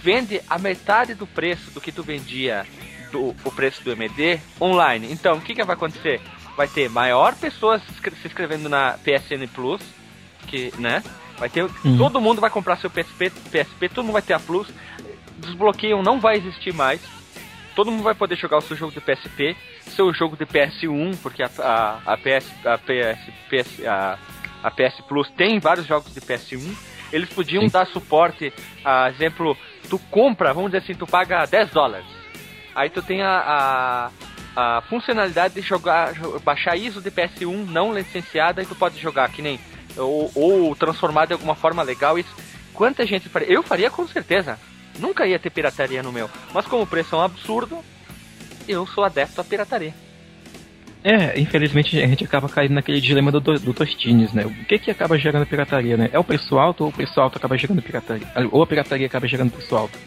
[0.01, 2.65] vende a metade do preço do que tu vendia
[3.11, 5.11] do o preço do MD online.
[5.11, 6.21] Então o que, que vai acontecer?
[6.55, 9.81] Vai ter maior pessoas se inscre- se inscrevendo na PSN Plus,
[10.47, 11.03] que, né?
[11.37, 11.63] Vai ter.
[11.63, 11.97] Uhum.
[11.97, 14.67] Todo mundo vai comprar seu PSP, PSP, todo mundo vai ter a Plus.
[15.37, 17.01] Desbloqueio não vai existir mais
[17.75, 19.55] todo mundo vai poder jogar o seu jogo de PSP,
[19.87, 23.19] seu jogo de PS1, porque a, a, a PS, a PS,
[23.49, 24.17] PS a,
[24.63, 26.75] a PS Plus tem vários jogos de PS1.
[27.11, 27.69] Eles podiam Sim.
[27.69, 28.53] dar suporte,
[28.85, 29.57] a exemplo,
[29.89, 32.05] tu compra, vamos dizer assim, tu paga 10 dólares.
[32.75, 34.09] Aí tu tem a,
[34.55, 38.99] a, a funcionalidade de jogar, jo- baixar ISO de PS1 não licenciada e tu pode
[38.99, 39.59] jogar que nem
[39.97, 42.33] ou, ou transformar de alguma forma legal isso.
[42.73, 43.51] Quanta gente faria?
[43.51, 44.57] Eu faria com certeza.
[44.99, 46.29] Nunca ia ter pirataria no meu.
[46.53, 47.79] Mas como o preço é um absurdo,
[48.67, 49.93] eu sou adepto à pirataria.
[51.03, 54.45] É, infelizmente a gente acaba caindo naquele dilema do, do, do Tostines, né?
[54.45, 56.09] O que que acaba gerando pirataria, né?
[56.13, 58.27] É o preço alto ou o preço alto acaba gerando pirataria?
[58.51, 59.97] Ou a pirataria acaba gerando preço alto?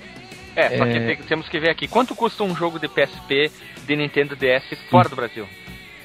[0.57, 1.17] É, só que É.
[1.17, 1.89] te- temos que ver aqui.
[1.89, 3.51] Quanto custa um jogo de PSP
[3.87, 5.49] de Nintendo DS fora do Brasil?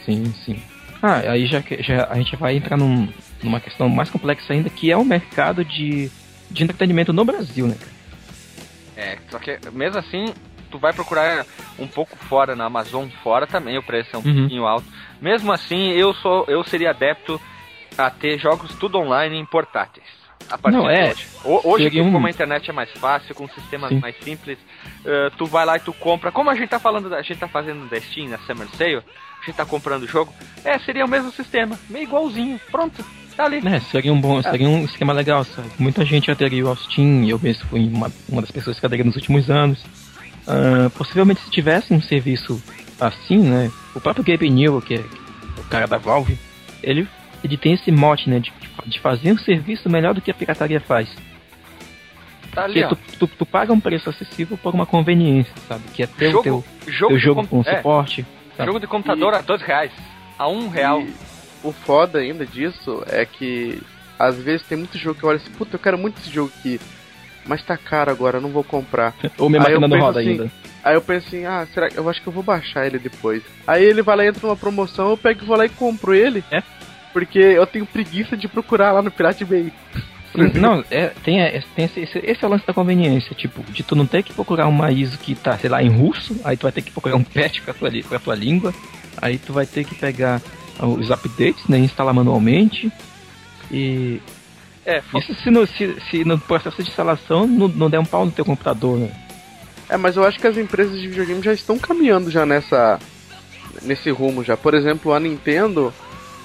[0.05, 0.61] Sim, sim.
[1.01, 3.07] Ah, aí já, já a gente vai entrar num-
[3.43, 6.09] numa questão mais complexa ainda, que é o mercado de,
[6.49, 7.75] de entretenimento no Brasil, né?
[7.79, 7.91] cara?
[8.97, 10.33] É, só que mesmo assim,
[10.69, 11.45] tu vai procurar
[11.77, 14.35] um pouco fora na Amazon, fora também o preço é um Uhum.
[14.41, 14.85] pouquinho alto.
[15.21, 17.39] Mesmo assim, eu sou eu seria adepto
[17.97, 20.05] a ter jogos tudo online em portáteis.
[20.49, 21.11] A partir Não, de é.
[21.11, 21.27] hoje.
[21.43, 23.99] O- Hoje, Seria que um- como a internet é mais fácil, com sistemas Sim.
[23.99, 24.57] mais simples,
[25.05, 26.31] eh, tu vai lá e tu compra.
[26.31, 28.95] Como a gente tá falando, da- a gente tá fazendo da Steam na Summer Sale,
[28.95, 30.33] a gente tá comprando o jogo,
[30.65, 33.05] é, seria o mesmo sistema, meio igualzinho, pronto,
[33.37, 33.61] tá ali.
[33.65, 35.69] É, seria um bom, seria um esquema legal, sabe?
[35.77, 39.15] Muita gente aderiu ao Steam, eu mesmo fui uma, uma das pessoas que aderiu nos
[39.15, 39.83] últimos anos.
[40.47, 42.61] Ah, possivelmente se tivesse um serviço
[42.99, 43.71] assim, né?
[43.95, 45.03] O próprio Gabe Newell, que é
[45.59, 46.39] o cara da Valve,
[46.81, 47.07] ele,
[47.43, 48.39] ele tem esse mote, né?
[48.39, 48.51] De,
[48.85, 51.09] de fazer um serviço melhor do que a pirataria faz.
[52.53, 55.83] Tá ali, tu, tu, tu paga um preço acessível por uma conveniência, sabe?
[55.93, 58.25] Que é ter o Jogo, teu, jogo, teu de jogo com- com é, suporte.
[58.57, 58.67] sabe?
[58.67, 59.91] jogo de computador a dois reais,
[60.37, 61.01] a um real.
[61.01, 61.13] E
[61.63, 63.79] o foda ainda disso é que
[64.17, 66.51] às vezes tem muito jogo que eu olho assim, puta, eu quero muito esse jogo
[66.57, 66.79] aqui.
[67.45, 69.13] Mas tá caro agora, não vou comprar.
[69.37, 70.51] Ou minha Aí máquina não roda assim, ainda.
[70.83, 73.43] Aí eu penso assim, ah, será que eu acho que eu vou baixar ele depois.
[73.67, 76.13] Aí ele vai lá e entra numa promoção, eu pego e vou lá e compro
[76.13, 76.43] ele.
[76.51, 76.61] É.
[77.19, 79.73] Porque eu tenho preguiça de procurar lá no Pirate Bay.
[80.53, 83.83] Não, é, tem, é, tem esse, esse, esse é o lance da conveniência, tipo, de
[83.83, 86.63] tu não ter que procurar uma ISO que tá, sei lá, em russo, aí tu
[86.63, 88.73] vai ter que procurar um patch pra tua, pra tua língua,
[89.17, 90.41] aí tu vai ter que pegar
[90.79, 92.91] os updates, né, instalar manualmente,
[93.71, 94.21] e
[94.85, 98.23] É, isso se no, se, se no processo de instalação não, não der um pau
[98.23, 99.11] no teu computador, né.
[99.89, 102.99] É, mas eu acho que as empresas de videogame já estão caminhando já nessa
[103.81, 104.55] nesse rumo já.
[104.55, 105.93] Por exemplo, a Nintendo,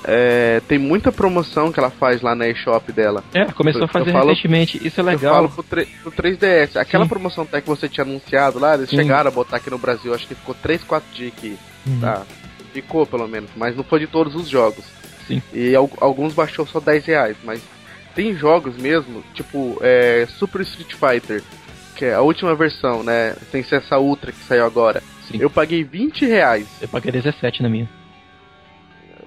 [0.07, 3.23] é, tem muita promoção que ela faz lá na eShop dela.
[3.33, 5.35] É, começou Eu- a fazer eu falo- recentemente, isso é Eu legal.
[5.35, 6.77] falo pro, tre- pro 3DS.
[6.77, 7.09] Aquela Sim.
[7.09, 8.97] promoção até que você tinha anunciado lá, eles Sim.
[8.97, 11.57] chegaram a botar aqui no Brasil, acho que ficou 3, 4 dias aqui.
[11.87, 12.01] Uhum.
[12.01, 12.23] Tá.
[12.73, 14.85] Ficou pelo menos, mas não foi de todos os jogos.
[15.27, 15.41] Sim.
[15.53, 17.61] E al- alguns baixou só 10 reais, mas
[18.15, 21.43] tem jogos mesmo, tipo é, Super Street Fighter,
[21.97, 23.35] que é a última versão, né?
[23.51, 25.03] Sem ser essa Ultra que saiu agora.
[25.29, 25.39] Sim.
[25.41, 27.89] Eu paguei 20 reais, Eu paguei 17 na minha.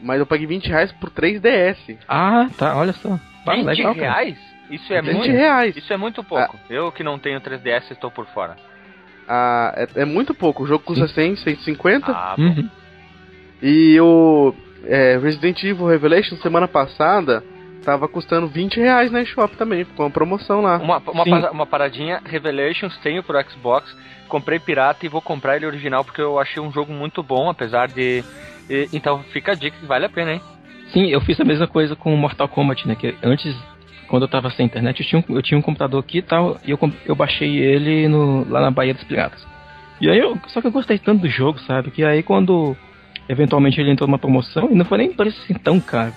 [0.01, 1.97] Mas eu paguei 20 reais pro 3DS.
[2.07, 3.19] Ah, tá, olha só.
[3.45, 4.37] Ah, 20 legal, reais?
[4.69, 5.31] Isso é 20 muito.
[5.31, 5.77] reais.
[5.77, 6.57] Isso é muito pouco.
[6.69, 8.57] Eu que não tenho 3DS estou por fora.
[9.27, 10.63] Ah, é, é muito pouco.
[10.63, 12.11] O jogo custa 100, 150.
[12.11, 12.43] Ah, bom.
[12.43, 12.69] Uhum.
[13.61, 14.53] E o
[14.85, 17.43] é, Resident Evil Revelation semana passada
[17.83, 19.85] tava custando 20 reais na eShop também.
[19.85, 20.77] Ficou uma promoção lá.
[20.77, 23.95] Uma, uma, uma paradinha, Revelations tenho pro Xbox,
[24.27, 27.87] comprei pirata e vou comprar ele original porque eu achei um jogo muito bom, apesar
[27.87, 28.23] de.
[28.69, 30.41] E- então fica a dica que vale a pena, hein?
[30.91, 32.95] Sim, eu fiz a mesma coisa com Mortal Kombat, né?
[32.95, 33.55] Que antes,
[34.07, 36.59] quando eu tava sem internet, eu tinha um, eu tinha um computador aqui e tal,
[36.65, 39.45] e eu, eu baixei ele no, lá na Baía dos Piratas.
[39.99, 40.37] E aí eu.
[40.47, 41.91] Só que eu gostei tanto do jogo, sabe?
[41.91, 42.75] Que aí quando
[43.27, 46.13] eventualmente ele entrou numa promoção, e não foi nem preço assim tão caro,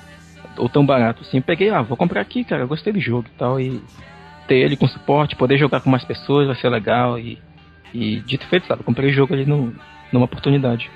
[0.56, 3.38] ou tão barato assim, peguei, ah, vou comprar aqui, cara, eu gostei do jogo e
[3.38, 3.82] tal, e
[4.46, 7.38] ter ele com suporte, poder jogar com mais pessoas vai ser legal, e,
[7.92, 8.84] e dito feito, sabe?
[8.84, 9.72] Comprei o jogo ali num,
[10.12, 10.88] numa oportunidade.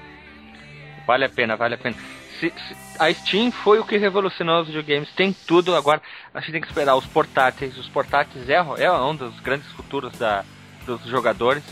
[1.07, 1.97] Vale a pena, vale a pena.
[2.41, 6.01] Se- se- a Steam foi o que revolucionou os videogames, tem tudo, agora
[6.33, 7.77] a gente tem que esperar os portáteis.
[7.79, 10.45] Os portáteis é, é um dos grandes futuros da,
[10.87, 11.63] dos jogadores.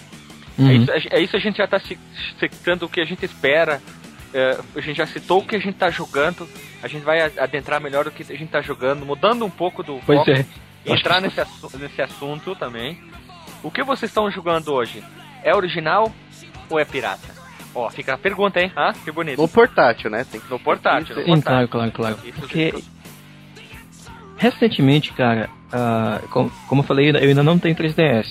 [0.59, 0.71] É, Uhum.
[0.73, 1.81] isso, é isso a gente já está
[2.39, 3.81] citando o que a gente espera.
[4.35, 6.49] é, a gente já citou o que a gente está jogando.
[6.83, 10.01] A gente vai adentrar melhor o que a gente está jogando, mudando um pouco do
[10.07, 10.45] Pois foco, é.
[10.87, 12.99] Entrar nesse, assu- nesse assunto também.
[13.63, 15.03] O que vocês estão jogando hoje?
[15.45, 16.11] É original
[16.71, 17.32] ou é pirata?
[17.75, 18.71] Ó, fica a pergunta, hein?
[18.77, 19.41] Ah, que bonito.
[19.41, 20.25] No portátil, né?
[20.31, 21.17] Tem que No portátil.
[21.17, 21.69] no Sim, portátil.
[21.69, 22.19] claro, claro, claro.
[22.25, 22.75] Isso, Porque
[24.37, 28.29] recentemente, cara, ah, com- como eu falei, eu ainda não tenho 3DS.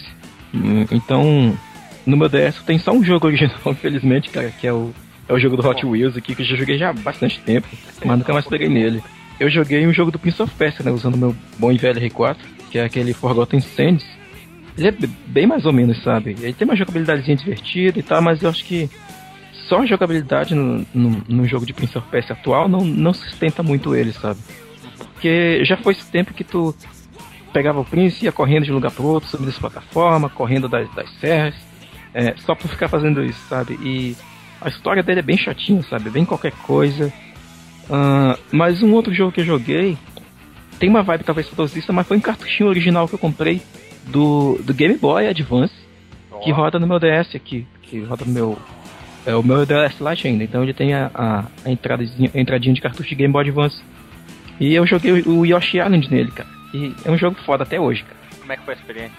[0.54, 1.58] Hum, Então,
[2.06, 4.94] no meu DS tem só um jogo original, infelizmente, cara, que é o,
[5.28, 7.68] é o jogo do Hot Wheels aqui, que eu já joguei já há bastante tempo,
[8.04, 9.02] mas nunca mais peguei nele.
[9.40, 12.00] Eu joguei um jogo do Prince of Persia, né, usando o meu bom e velho
[12.00, 12.36] R4,
[12.70, 14.06] que é aquele Forgotten Sands.
[14.78, 14.92] Ele é
[15.28, 16.36] bem mais ou menos, sabe?
[16.40, 18.90] Ele tem uma jogabilidadezinha divertida e tal, mas eu acho que
[19.72, 23.64] só a jogabilidade no, no, no jogo de Prince of Persia atual não, não sustenta
[23.64, 24.38] muito ele, sabe?
[25.14, 26.76] Porque já foi esse tempo que tu
[27.54, 30.94] pegava o Prince, ia correndo de um lugar pro outro, subindo essa plataforma, correndo das,
[30.94, 31.56] das serras,
[32.14, 33.80] é, só pra ficar fazendo isso, sabe?
[33.82, 34.18] E
[34.60, 36.10] a história dele é bem chatinha, sabe?
[36.10, 37.12] Bem qualquer coisa.
[37.90, 39.98] Ah, mas um outro jogo que eu joguei
[40.80, 43.62] tem uma vibe talvez saudosista, mas foi um cartuchinho original que eu comprei
[44.08, 45.74] do, do Game Boy Advance,
[46.44, 48.58] que roda no meu DS aqui, que roda no meu.
[49.26, 52.74] É o meu DS Lite ainda, então ele tem a, a, a, entradinha, a entradinha
[52.74, 53.82] de cartucho de Game Boy Advance.
[54.60, 56.50] E eu joguei o, o Yoshi Island nele, cara.
[56.74, 58.18] E é um jogo foda até hoje, cara.
[58.40, 59.18] Como é que foi a experiência?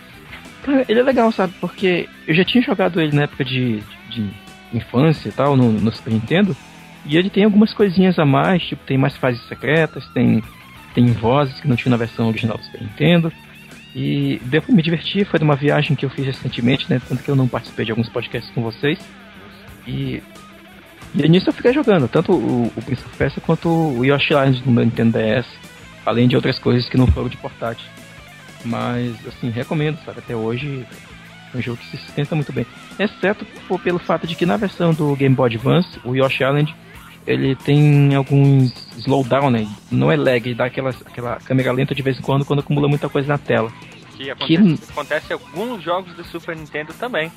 [0.62, 1.54] Cara, ele é legal, sabe?
[1.60, 4.30] Porque eu já tinha jogado ele na época de, de
[4.72, 6.56] infância e tal, no, no Super Nintendo.
[7.04, 10.42] E ele tem algumas coisinhas a mais, tipo, tem mais fases secretas, tem,
[10.94, 13.32] tem vozes que não tinha na versão original do Super Nintendo.
[13.94, 17.00] E deu pra me divertir, foi de uma viagem que eu fiz recentemente, né?
[17.06, 18.98] Tanto que eu não participei de alguns podcasts com vocês.
[19.86, 20.22] E,
[21.14, 24.62] e nisso eu fiquei jogando, tanto o, o Prince of Persia quanto o Yoshi Island
[24.64, 25.46] no meu Nintendo DS,
[26.04, 27.86] além de outras coisas que não foram de portátil.
[28.64, 30.20] Mas, assim, recomendo, sabe?
[30.20, 30.86] Até hoje
[31.52, 32.66] é um jogo que se sustenta muito bem.
[32.98, 36.74] Exceto por, pelo fato de que na versão do Game Boy Advance, o Yoshi Island,
[37.26, 39.68] ele tem alguns slowdown, né?
[39.90, 43.08] Não é lag, dá aquela, aquela câmera lenta de vez em quando, quando acumula muita
[43.08, 43.72] coisa na tela.
[44.22, 47.30] Que Que- acontece, acontece em alguns jogos do Super Nintendo também.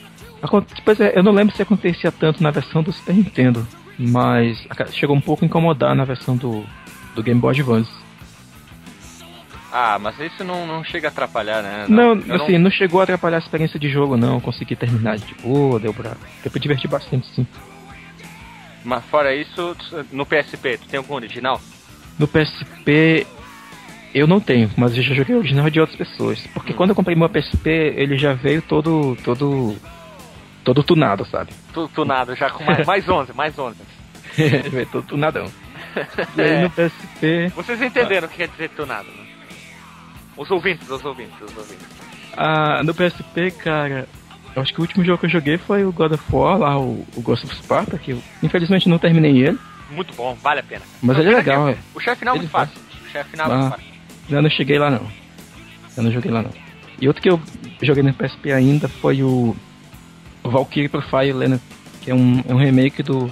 [0.84, 3.68] Pois é, eu não lembro se acontecia tanto na versão do Super Nintendo,
[3.98, 4.58] mas
[4.92, 6.64] chegou um pouco a incomodar na versão do,
[7.16, 7.92] do Game Boy Advance.
[9.78, 11.86] Ah, mas isso não, não chega a atrapalhar, né?
[11.90, 12.72] Não, eu assim, não...
[12.72, 14.36] chegou a atrapalhar a experiência de jogo, não.
[14.36, 17.46] Eu consegui terminar de boa, deu pra, deu pra divertir bastante, sim.
[18.86, 19.76] Mas fora isso,
[20.14, 21.60] no PSP, tu tem algum original?
[22.18, 23.28] No PSP
[24.20, 26.40] eu não tenho, mas eu já joguei original de outras pessoas.
[26.54, 29.18] Porque quando eu comprei meu PSP, ele já veio todo.
[29.24, 29.76] todo.
[30.64, 31.52] todo tunado, sabe?
[31.74, 33.76] Tu, tu nada, já com mais, mais 11, mais 11.
[34.38, 35.46] ele veio todo tunadão.
[36.38, 37.52] E aí no PSP.
[37.56, 39.26] Vocês entenderam o que quer dizer tunado, né?
[40.38, 41.88] Os ouvintes, os ouvintes, os ouvintes.
[42.36, 44.06] Ah, no PSP, cara,
[44.56, 46.78] eu acho que o último jogo que eu joguei foi o God of War, lá,
[46.78, 49.58] o, o Ghost of Sparta, que eu infelizmente não terminei ele,
[49.92, 50.82] Muito bom, vale a pena.
[51.02, 51.78] mas Não, ele é legal, é.
[51.94, 52.78] O chefe final é muito fácil.
[53.06, 53.58] O chefe final é Ah.
[53.58, 53.95] muito fácil.
[54.30, 55.08] Eu não cheguei lá não.
[55.96, 56.52] Eu não joguei lá não.
[57.00, 57.40] E outro que eu
[57.82, 59.56] joguei no PSP ainda foi o
[60.44, 61.60] Valkyrie Profile, né?
[62.02, 63.32] Que é um, é um remake do.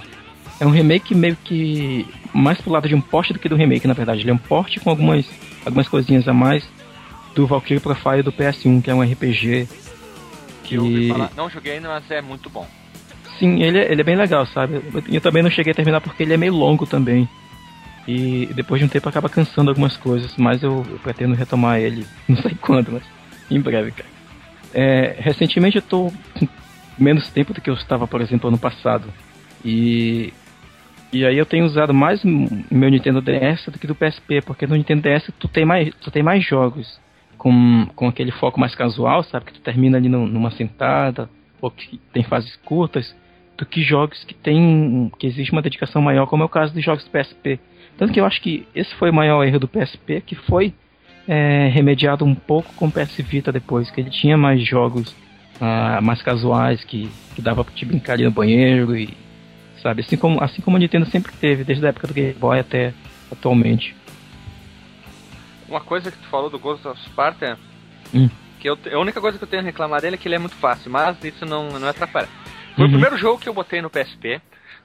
[0.60, 3.86] É um remake meio que mais pro lado de um porte do que do remake,
[3.86, 4.20] na verdade.
[4.20, 5.26] Ele é um porte com algumas,
[5.64, 6.68] algumas coisinhas a mais
[7.34, 9.68] do Valkyrie Profile do PS1, que é um RPG
[10.64, 10.74] que...
[11.08, 12.66] Eu não joguei ainda, mas é muito bom.
[13.38, 14.80] Sim, ele, é, ele é bem legal, sabe?
[15.10, 17.28] Eu também não cheguei a terminar porque ele é meio longo também.
[18.06, 22.06] E depois de um tempo acaba cansando algumas coisas, mas eu, eu pretendo retomar ele,
[22.28, 23.02] não sei quando, mas
[23.50, 24.08] em breve, cara.
[24.72, 26.48] É, recentemente eu tô com
[26.98, 29.08] menos tempo do que eu estava, por exemplo, ano passado.
[29.64, 30.32] E
[31.14, 34.74] e aí eu tenho usado mais meu Nintendo DS do que do PSP, porque no
[34.74, 37.00] Nintendo DS tu tem mais, tu tem mais jogos
[37.38, 39.44] com, com aquele foco mais casual, sabe?
[39.46, 43.14] Que tu termina ali numa sentada, ou que tem fases curtas,
[43.56, 45.08] do que jogos que tem.
[45.16, 47.60] que existe uma dedicação maior, como é o caso dos jogos do PSP.
[47.96, 50.74] Tanto que eu acho que esse foi o maior erro do PSP, que foi
[51.28, 55.14] é, remediado um pouco com o PS Vita depois, que ele tinha mais jogos
[55.60, 59.16] ah, mais casuais, que, que dava pra te brincar ali no banheiro e
[59.84, 60.00] sabe?
[60.00, 62.94] Assim como, assim como a Nintendo sempre teve, desde a época do Game Boy até
[63.30, 63.94] atualmente.
[65.68, 67.58] Uma coisa que tu falou do Ghost of Sparta,
[68.12, 68.28] hum.
[68.58, 70.38] que eu, a única coisa que eu tenho a reclamar dele é que ele é
[70.38, 72.28] muito fácil, mas isso não, não atrapalha.
[72.74, 72.88] Foi uhum.
[72.88, 74.40] o primeiro jogo que eu botei no PSP,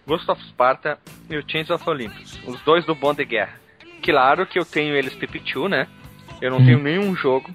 [0.10, 0.98] Ghost of Sparta
[1.30, 3.54] e o Chains of Olympus, os dois do Bond de Guerra.
[4.02, 5.88] Claro que eu tenho eles PP2, né?
[6.42, 6.66] Eu não uhum.
[6.66, 7.54] tenho nenhum jogo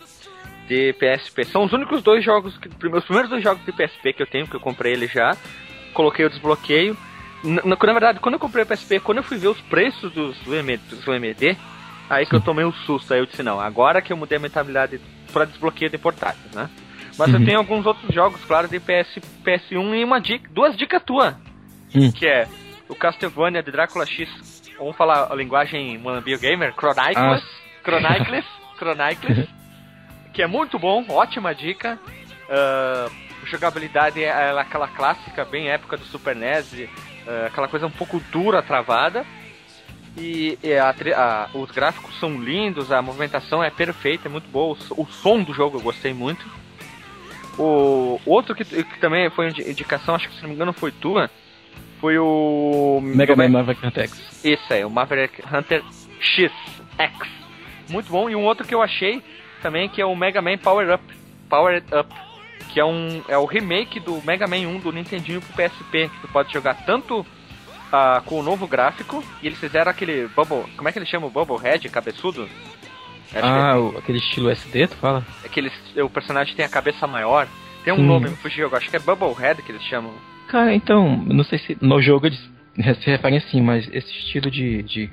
[0.69, 1.45] de PSP.
[1.47, 4.47] São os únicos dois jogos, que, os primeiros dois jogos de PSP que eu tenho,
[4.47, 5.37] que eu comprei ele já.
[5.93, 6.97] Coloquei o desbloqueio
[7.43, 10.38] na, na, verdade, quando eu comprei o PSP, quando eu fui ver os preços dos,
[10.38, 11.57] do, MD, dos MD,
[12.09, 13.12] aí que eu tomei um susto.
[13.12, 15.01] Aí eu disse, não, agora que eu mudei a mentalidade
[15.33, 16.71] para desbloqueio de portáteis, né?
[17.19, 17.40] Mas uhum.
[17.40, 21.37] eu tenho alguns outros jogos, claro, de PS, PS1 e uma dica, duas dicas tua.
[21.95, 22.11] Uhum.
[22.13, 22.49] Que é
[22.89, 24.29] o Castlevania de Drácula X,
[24.79, 27.41] vamos falar a linguagem Moambio Gamer, Chronicles, ah.
[27.85, 28.45] Chronicles,
[28.77, 29.49] Chronicles,
[30.33, 31.99] que é muito bom, ótima dica.
[32.45, 36.89] Uh, jogabilidade é aquela clássica, bem época do Super NES,
[37.27, 39.25] é, aquela coisa um pouco dura, travada.
[40.17, 44.77] E, e a, a, os gráficos são lindos, a movimentação é perfeita, é muito boa.
[44.91, 46.45] O, o som do jogo eu gostei muito.
[47.59, 51.31] O outro que, que, também foi indicação, acho que se não me engano foi tua,
[52.05, 53.01] foi o.
[53.03, 54.45] Mega Man Maverick Hunter X.
[54.45, 55.83] Isso aí, o Maverick Hunter
[56.21, 56.53] X
[56.99, 57.29] X.
[57.88, 58.29] Muito bom.
[58.29, 59.23] E um outro que eu achei
[59.62, 61.03] também que é o Mega Man Power Up.
[61.49, 62.14] Power Up
[62.69, 66.21] que é um é o remake do Mega Man 1 do Nintendinho pro PSP, que
[66.21, 70.87] tu pode jogar tanto uh, com o novo gráfico, e eles fizeram aquele Bubble, como
[70.87, 72.49] é que ele chama o Bubble Head, cabeçudo?
[73.33, 75.25] Acho ah, é, o, aquele estilo SD, tu fala?
[75.43, 75.71] Aquele,
[76.03, 77.49] o personagem tem a cabeça maior,
[77.83, 78.07] tem um Sim.
[78.07, 80.12] nome, me fugiu, acho que é Bubble Head que eles chamam.
[80.49, 82.39] Cara, então, não sei se no jogo eles
[82.75, 85.11] se referem assim, mas esse estilo de, de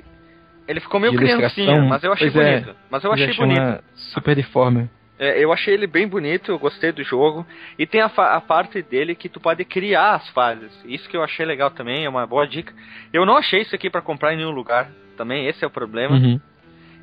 [0.66, 2.70] ele ficou meio criancinha, mas eu achei é, bonito.
[2.70, 3.84] É, mas eu achei bonito.
[3.94, 4.88] Super deforme.
[5.18, 7.46] É, eu achei ele bem bonito, eu gostei do jogo.
[7.78, 10.72] E tem a, a, parte dele que tu pode criar as fases.
[10.84, 12.72] Isso que eu achei legal também, é uma boa dica.
[13.12, 16.16] Eu não achei isso aqui para comprar em nenhum lugar também, esse é o problema.
[16.16, 16.40] Uhum.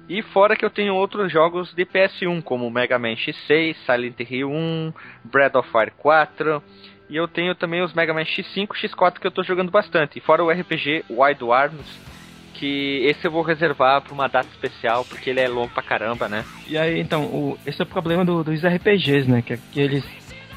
[0.10, 4.50] E fora que eu tenho outros jogos de PS1, como Mega Man X6, Silent Hill
[4.50, 4.94] 1,
[5.26, 6.64] Breath of Fire 4.
[7.10, 10.20] E eu tenho também os Mega Man X5 X4 que eu tô jogando bastante.
[10.20, 12.00] Fora o RPG Wild Arms,
[12.54, 16.28] que esse eu vou reservar pra uma data especial, porque ele é longo pra caramba,
[16.28, 16.46] né?
[16.68, 19.42] E aí, então, o, esse é o problema do, dos RPGs, né?
[19.42, 20.04] Que, que, eles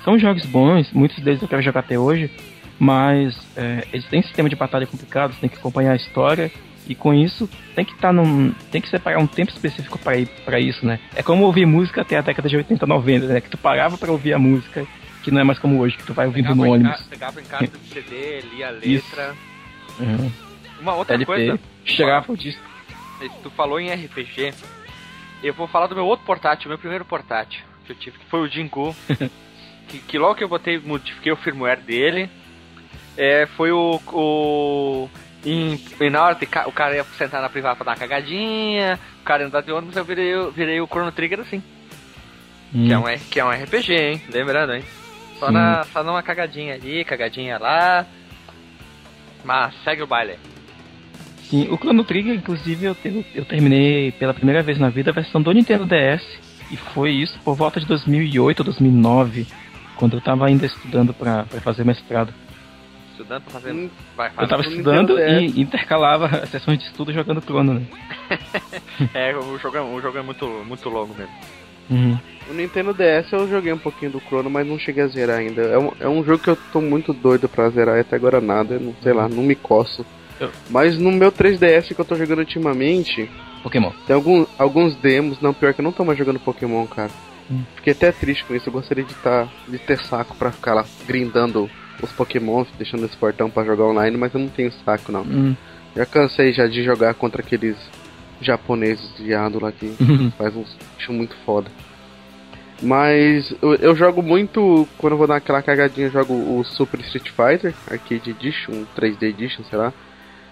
[0.04, 2.30] são jogos bons, muitos deles eu quero jogar até hoje,
[2.78, 6.50] mas é, eles têm sistema de batalha complicado, você tem que acompanhar a história,
[6.88, 8.52] e com isso tem que estar tá num.
[8.70, 10.98] tem que separar um tempo específico para ir para isso, né?
[11.14, 13.40] É como ouvir música até a década de 80, 90, né?
[13.40, 14.84] Que tu parava para ouvir a música,
[15.22, 17.02] que não é mais como hoje, que tu vai ouvindo pegava no ônibus.
[17.02, 19.34] Pegava em casa de CD, lia a letra.
[19.98, 20.32] Uhum.
[20.80, 21.26] Uma outra LP.
[21.26, 22.58] coisa Chegava disso.
[23.42, 24.52] Tu falou em RPG.
[25.42, 28.40] Eu vou falar do meu outro portátil, meu primeiro portátil que eu tive, que foi
[28.40, 28.94] o Jingu.
[29.88, 32.30] que, que, logo que eu botei, modifiquei o firmware dele.
[33.16, 34.00] É, foi o.
[34.12, 35.08] o
[35.44, 39.24] em, na hora de, o cara ia sentar na privada pra dar uma cagadinha, o
[39.24, 41.60] cara ia andar de ônibus, eu virei, eu virei o Chrono Trigger assim.
[42.72, 42.86] Hum.
[42.86, 44.22] Que, é um, que é um RPG, hein?
[44.28, 44.84] Lembrando, hein?
[45.42, 48.06] Só, na, só numa cagadinha ali, cagadinha lá.
[49.44, 50.38] Mas segue o baile.
[51.50, 55.14] Sim, o Chrono Trigger, inclusive, eu, eu, eu, terminei pela primeira vez na vida a
[55.14, 56.22] versão do Nintendo DS.
[56.70, 59.48] E foi isso por volta de 2008 ou 2009,
[59.96, 62.32] quando eu tava ainda estudando para fazer mestrado.
[63.10, 63.72] Estudando pra fazer.
[63.72, 67.86] Hum, vai, eu tava estudando e intercalava as sessões de estudo jogando Chrono, né?
[69.12, 71.34] é, o jogo, é, o jogo é muito, muito longo mesmo.
[71.90, 72.18] Uhum.
[72.50, 75.62] O Nintendo DS eu joguei um pouquinho do Chrono, mas não cheguei a zerar ainda.
[75.62, 78.40] É um, é um jogo que eu tô muito doido pra zerar e até agora
[78.40, 78.78] nada.
[78.78, 80.04] Não, sei lá, não me coço.
[80.68, 83.30] Mas no meu 3DS que eu tô jogando ultimamente.
[83.62, 83.92] Pokémon.
[84.06, 85.40] Tem algum, alguns demos.
[85.40, 87.10] Não, pior que eu não tô mais jogando Pokémon, cara.
[87.50, 87.62] Hum.
[87.76, 88.68] Fiquei até triste com isso.
[88.68, 91.70] Eu gostaria de, tá, de ter saco pra ficar lá grindando
[92.02, 95.22] os Pokémon, deixando esse portão pra jogar online, mas eu não tenho saco, não.
[95.22, 95.56] Hum.
[95.94, 97.76] Já cansei já de jogar contra aqueles
[98.46, 99.94] japoneses viado lá que
[100.36, 101.70] faz uns bicho muito foda.
[102.82, 106.98] Mas eu, eu, jogo muito, quando eu vou dar aquela cagadinha, eu jogo o Super
[107.00, 109.92] Street Fighter, Arcade Edition, 3D Edition, sei lá.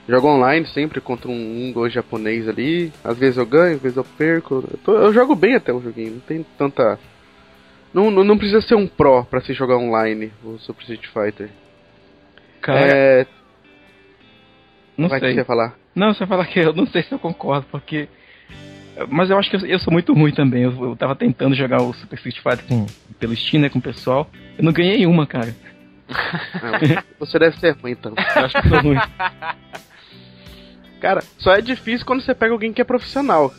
[0.08, 2.92] Jogo online sempre contra um, um dois japonês ali.
[3.04, 4.64] Às vezes eu ganho, às vezes eu perco.
[4.70, 6.98] Eu, tô, eu jogo bem até o joguinho, não tem tanta.
[7.92, 11.50] Não, não, não, precisa ser um pro pra se jogar online o Super Street Fighter.
[12.60, 12.80] Cara.
[12.80, 13.26] É...
[14.96, 15.30] Não Vai sei.
[15.30, 15.79] Que você falar?
[15.94, 18.08] Não, você falar que eu não sei se eu concordo, porque
[19.08, 20.64] mas eu acho que eu, eu, sou muito ruim também.
[20.64, 22.86] Eu, eu tava tentando jogar o Super Street Fighter com,
[23.18, 24.30] pelo Steam, né, com o pessoal.
[24.58, 25.54] Eu não ganhei uma, cara.
[26.08, 28.12] Não, você deve ser ruim, então.
[28.16, 28.98] Eu acho que sou ruim.
[31.00, 33.54] Cara, só é difícil quando você pega alguém que é profissional.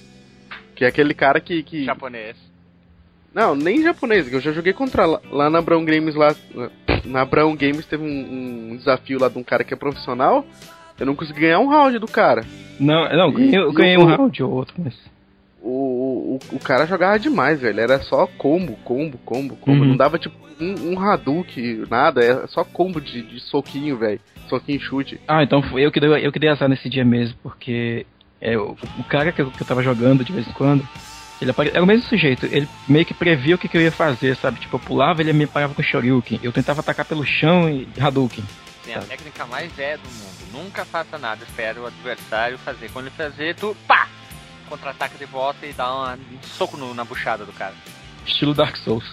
[0.76, 1.64] Que é aquele cara que.
[1.64, 1.86] que...
[1.86, 2.38] Japonês.
[3.34, 4.32] Não, nem japonês.
[4.32, 6.36] Eu já joguei contra lá, lá na Brown Games lá.
[7.04, 10.46] Na Brown Games teve um, um desafio lá de um cara que é profissional.
[11.02, 12.46] Eu não consegui ganhar um round do cara.
[12.80, 14.94] Não, não, ganhei, eu ganhei um round ou outro, mas
[15.60, 17.80] o, o, o cara jogava demais, velho.
[17.80, 19.82] Era só combo, combo, combo, combo.
[19.82, 19.90] Uhum.
[19.90, 22.24] Não dava tipo um, um Hadouken, nada.
[22.24, 24.20] É só combo de, de soquinho, velho.
[24.48, 25.20] Soquinho chute.
[25.28, 28.06] Ah, então foi eu que dei, eu que dei azar nesse dia mesmo, porque
[28.40, 30.88] é, o, o cara que eu, que eu tava jogando de vez em quando,
[31.42, 32.46] ele era o mesmo sujeito.
[32.46, 34.60] Ele meio que previa o que, que eu ia fazer, sabe?
[34.60, 36.40] Tipo, eu pulava, ele me parava com Shoryuken.
[36.44, 38.44] Eu tentava atacar pelo chão e Hadouken.
[38.84, 40.64] Sim, a técnica mais é do mundo.
[40.64, 42.92] Nunca faça nada, espera o adversário fazer.
[42.92, 44.08] Quando ele fazer, tu pá!
[44.72, 47.76] contra-ataca de volta e dá uma, um soco no, na buchada do cara.
[48.26, 49.06] Estilo Dark Souls.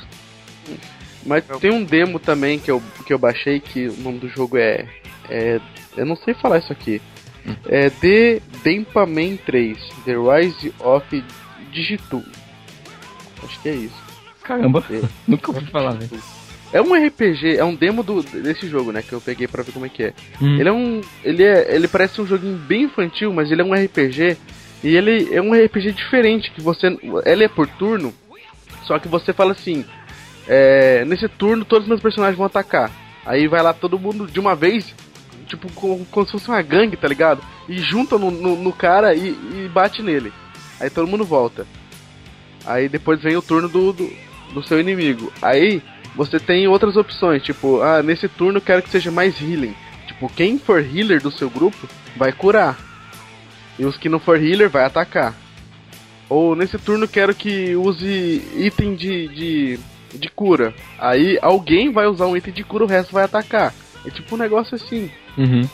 [1.26, 1.58] Mas eu...
[1.58, 4.88] tem um demo também que eu, que eu baixei que o nome do jogo é.
[5.28, 5.60] é
[5.96, 7.02] eu não sei falar isso aqui.
[7.44, 7.56] Hum.
[7.66, 11.24] É The Dempaman 3 The Rise of
[11.72, 12.24] Digitu.
[13.42, 14.02] Acho que é isso.
[14.44, 15.02] Caramba, é.
[15.26, 16.22] nunca ouvi falar, velho.
[16.72, 19.02] É um RPG, é um demo do, desse jogo, né?
[19.02, 20.14] Que eu peguei pra ver como é que é.
[20.40, 20.58] Hum.
[20.58, 21.00] Ele é um.
[21.24, 21.74] Ele é.
[21.74, 24.36] Ele parece um joguinho bem infantil, mas ele é um RPG
[24.82, 26.86] e ele é um RPG diferente, que você.
[27.24, 28.12] Ele é por turno,
[28.84, 29.84] só que você fala assim.
[30.46, 32.90] É, nesse turno todos os meus personagens vão atacar.
[33.24, 34.94] Aí vai lá todo mundo de uma vez,
[35.46, 37.42] tipo, como, como se fosse uma gangue, tá ligado?
[37.68, 40.32] E junta no, no, no cara e, e, bate nele.
[40.80, 41.66] Aí todo mundo volta.
[42.64, 44.10] Aí depois vem o turno do, do,
[44.52, 45.32] do seu inimigo.
[45.42, 45.82] Aí
[46.14, 49.74] você tem outras opções, tipo, ah, nesse turno eu quero que seja mais healing.
[50.06, 52.76] Tipo, quem for healer do seu grupo vai curar.
[53.78, 55.34] E os que não for healer vai atacar.
[56.28, 59.80] Ou nesse turno quero que use item de, de,
[60.12, 60.74] de cura.
[60.98, 63.72] Aí alguém vai usar um item de cura, o resto vai atacar.
[64.04, 65.10] É tipo um negócio assim.
[65.36, 65.68] Uhum.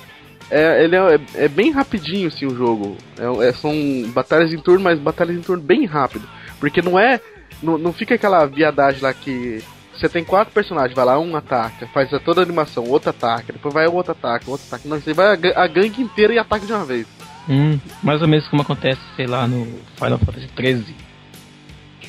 [0.51, 2.97] É, ele é, é, bem rapidinho assim o jogo.
[3.18, 3.72] É, é, são
[4.09, 6.29] batalhas em turno, mas batalhas em turno bem rápido.
[6.61, 7.20] Porque não é.
[7.65, 9.62] Não, não fica aquela viadagem lá que
[9.97, 13.73] você tem quatro personagens, vai lá, um ataca, faz toda a animação, outro ataca, depois
[13.73, 14.89] vai outro ataque, outro ataque.
[14.89, 17.07] Não, você vai a, a gangue inteira e ataca de uma vez.
[17.49, 20.97] Hum, mais ou menos como acontece, sei lá, no Final Fantasy XIII.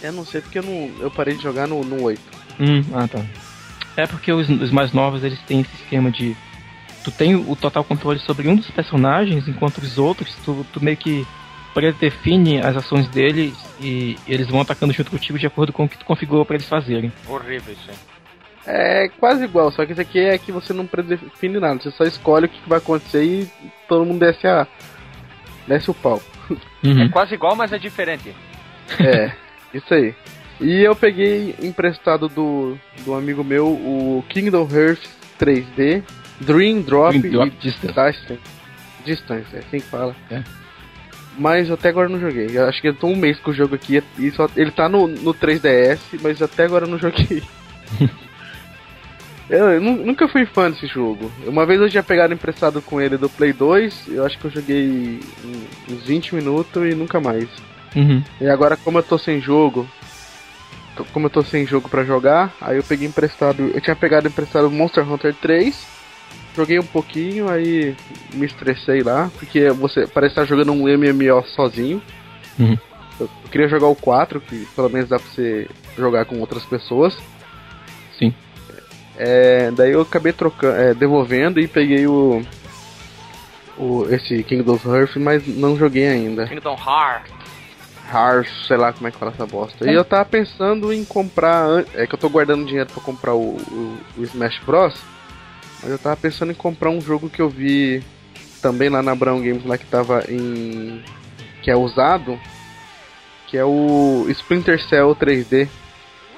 [0.02, 2.22] Eu não sei porque eu, não, eu parei de jogar no, no 8.
[2.60, 3.24] Hum, ah tá.
[3.98, 6.36] É porque os, os mais novos eles têm esse esquema de.
[7.04, 10.98] Tu tem o total controle sobre um dos personagens, enquanto os outros, tu, tu meio
[10.98, 11.26] que
[11.76, 15.98] predefine as ações deles e eles vão atacando junto contigo de acordo com o que
[15.98, 17.12] tu configurou para eles fazerem.
[17.28, 17.98] Horrível isso aí.
[18.68, 22.04] É quase igual, só que esse aqui é que você não predefine nada, você só
[22.06, 23.52] escolhe o que vai acontecer e
[23.88, 24.66] todo mundo desce a,
[25.68, 26.20] desce o pau.
[26.84, 27.04] Uhum.
[27.04, 28.34] É quase igual, mas é diferente.
[29.00, 29.32] É,
[29.74, 30.16] isso aí.
[30.60, 35.10] E eu peguei emprestado do, do amigo meu o Kingdom Hearts
[35.40, 36.02] 3D,
[36.40, 38.40] Dream Drop Dream Drop e Distance.
[39.04, 39.56] Distance.
[39.56, 40.16] é assim que fala.
[40.32, 40.42] É.
[41.38, 42.50] Mas até agora não joguei.
[42.54, 44.88] Eu acho que eu tô um mês com o jogo aqui e só, ele tá
[44.88, 47.44] no, no 3DS, mas até agora eu não joguei.
[49.48, 51.32] Eu, eu, nunca fui fã desse jogo.
[51.46, 54.52] Uma vez eu tinha pegado emprestado com ele do Play 2, eu acho que eu
[54.52, 55.20] joguei
[55.88, 57.48] uns 20 minutos e nunca mais.
[57.96, 58.24] Uhum.
[58.42, 59.88] E agora, como eu tô sem jogo,
[61.14, 63.72] como eu tô sem jogo para jogar, aí eu peguei emprestado.
[63.74, 65.95] Eu tinha pegado emprestado Monster Hunter 3,
[66.56, 67.96] joguei um pouquinho, aí
[68.34, 72.02] me estressei lá, porque você parece estar jogando um MMO sozinho.
[72.58, 72.78] Uhum.
[73.20, 76.66] Eu, eu queria jogar o 4, que pelo menos dá pra você jogar com outras
[76.66, 77.18] pessoas.
[78.18, 78.34] Sim.
[79.18, 82.42] É, daí eu acabei trocando, é, devolvendo e peguei o,
[83.78, 86.48] o esse Kingdom Hearts, mas não joguei ainda.
[86.48, 87.34] Kingdom Hearts.
[88.12, 89.88] Hearts, sei lá como é que fala essa bosta.
[89.88, 89.92] É.
[89.92, 93.58] E eu tava pensando em comprar, é que eu tô guardando dinheiro para comprar o,
[93.58, 94.94] o, o, Smash Bros.
[95.82, 98.04] Mas eu tava pensando em comprar um jogo que eu vi
[98.62, 101.04] também lá na Brown Games lá que tava em
[101.62, 102.40] que é usado,
[103.48, 105.68] que é o Splinter Cell 3D.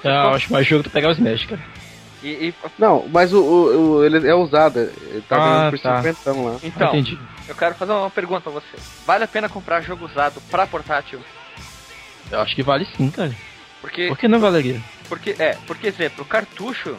[0.03, 1.61] Ah, eu acho mais jogo tu pegar o Smash, cara.
[2.23, 4.79] E, e- Não, mas o, o- o- ele é usado.
[4.79, 5.97] Ele tá Ah, ganhando por tá.
[6.01, 6.57] 50 lá.
[6.63, 7.19] então, Entendi.
[7.47, 8.77] eu quero fazer uma pergunta pra você.
[9.05, 11.19] Vale a pena comprar jogo usado pra portátil?
[12.31, 13.33] Eu acho que vale sim, cara.
[13.81, 14.81] Porque, Por que não valeria?
[15.07, 16.97] porque é, porque exemplo, o cartucho,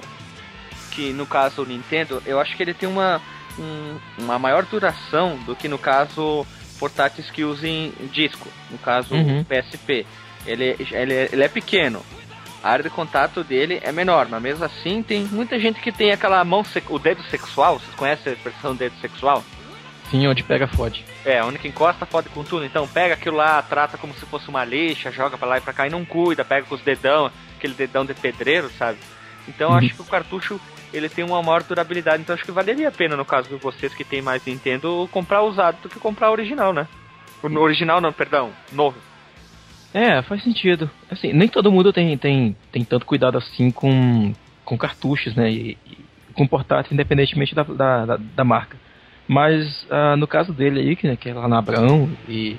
[0.99, 3.22] que no caso o Nintendo, eu acho que ele tem uma,
[3.57, 6.44] um- uma maior duração do que no caso
[6.80, 9.44] portáteis que usem disco, no caso Uhum.
[9.44, 10.05] PSP.
[10.44, 12.05] Ele, ele, é- ele é pequeno.
[12.64, 16.11] A área de contato dele é menor, mas mesmo assim tem muita gente que tem
[16.11, 19.44] aquela mão, o dedo sexual, vocês conhecem a expressão dedo sexual?
[20.11, 21.05] Sim, onde pega fode.
[21.24, 22.64] É, onde que encosta fode com tudo.
[22.64, 25.72] Então pega aquilo lá, trata como se fosse uma lixa, joga pra lá e pra
[25.72, 28.99] cá e não cuida, pega com os dedão, aquele dedão de pedreiro, sabe?
[29.46, 29.76] Então Uhum.
[29.76, 30.61] acho que o cartucho
[30.93, 33.95] ele tem uma maior durabilidade, então acho que valeria a pena no caso de vocês
[33.95, 36.86] que tem mais Nintendo comprar usado do que comprar original, né?
[37.43, 38.97] O original não, perdão, novo.
[39.93, 40.91] É, faz sentido.
[41.11, 44.32] Assim, nem todo mundo tem, tem, tem tanto cuidado assim com,
[44.64, 45.51] com cartuchos, né?
[45.51, 45.99] E, e
[46.34, 48.76] com portátil, independentemente da, da, da, marca.
[49.26, 52.57] Mas ah, no caso dele aí, que, né, que é lá na Abrão, e,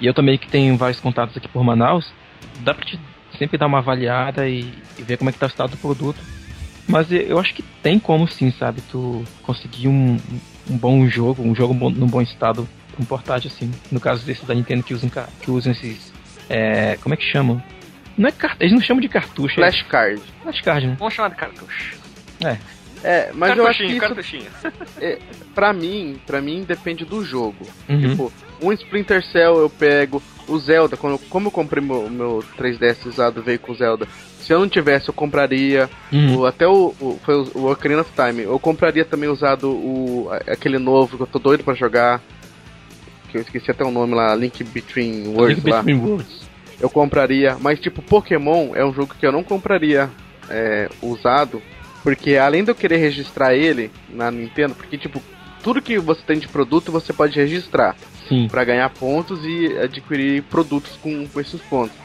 [0.00, 2.12] e eu também que tenho vários contatos aqui por Manaus,
[2.60, 2.98] dá pra te
[3.38, 6.18] sempre dar uma avaliada e, e ver como é que tá o estado do produto.
[6.90, 8.80] Mas eu- acho que tem como sim, sabe?
[8.90, 10.16] Tu conseguir um,
[10.68, 12.68] um bom jogo, um jogo bom, num bom estado,
[12.98, 13.70] um portátil assim.
[13.90, 15.10] No caso desses da Nintendo que usam,
[15.40, 16.12] que usam esses
[16.48, 17.62] é, como é que chamam?
[18.18, 18.56] Não é car...
[18.58, 20.20] Eles não chamam de cartucho, Flashcard.
[20.20, 20.96] é flashcard, né?
[20.98, 21.96] Vamos chamar de cartucho.
[23.02, 24.50] É, mas eu acho que isso, cartuchinho.
[25.54, 27.66] pra mim, pra mim depende do jogo.
[27.88, 28.00] Uhum.
[28.00, 33.06] Tipo, um Splinter Cell eu pego, o Zelda, quando, como eu comprei meu, meu 3DS
[33.06, 34.06] usado, veio com o Zelda.
[34.40, 35.88] Se eu não tivesse, eu compraria.
[36.12, 36.38] Uhum.
[36.38, 38.42] O, até o, o, foi o, Ocarina of Time.
[38.42, 42.20] Eu compraria também usado o, aquele novo que eu tô doido pra jogar.
[43.28, 45.82] Que eu esqueci até o nome lá, Link Between Worlds Link lá.
[45.82, 46.48] Between Worlds.
[46.80, 47.56] Eu compraria.
[47.60, 50.10] Mas tipo, Pokémon é um jogo que eu não compraria
[50.48, 51.62] é, usado.
[52.02, 55.22] Porque além de eu querer registrar ele na Nintendo, porque tipo,
[55.62, 57.94] tudo que você tem de produto você pode registrar
[58.28, 58.48] Sim.
[58.48, 61.96] para ganhar pontos e adquirir produtos com, com esses pontos.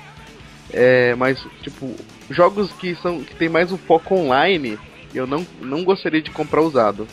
[0.73, 1.95] É, mas tipo,
[2.29, 4.77] jogos que são que tem mais um foco online,
[5.13, 7.07] eu não, não gostaria de comprar usado.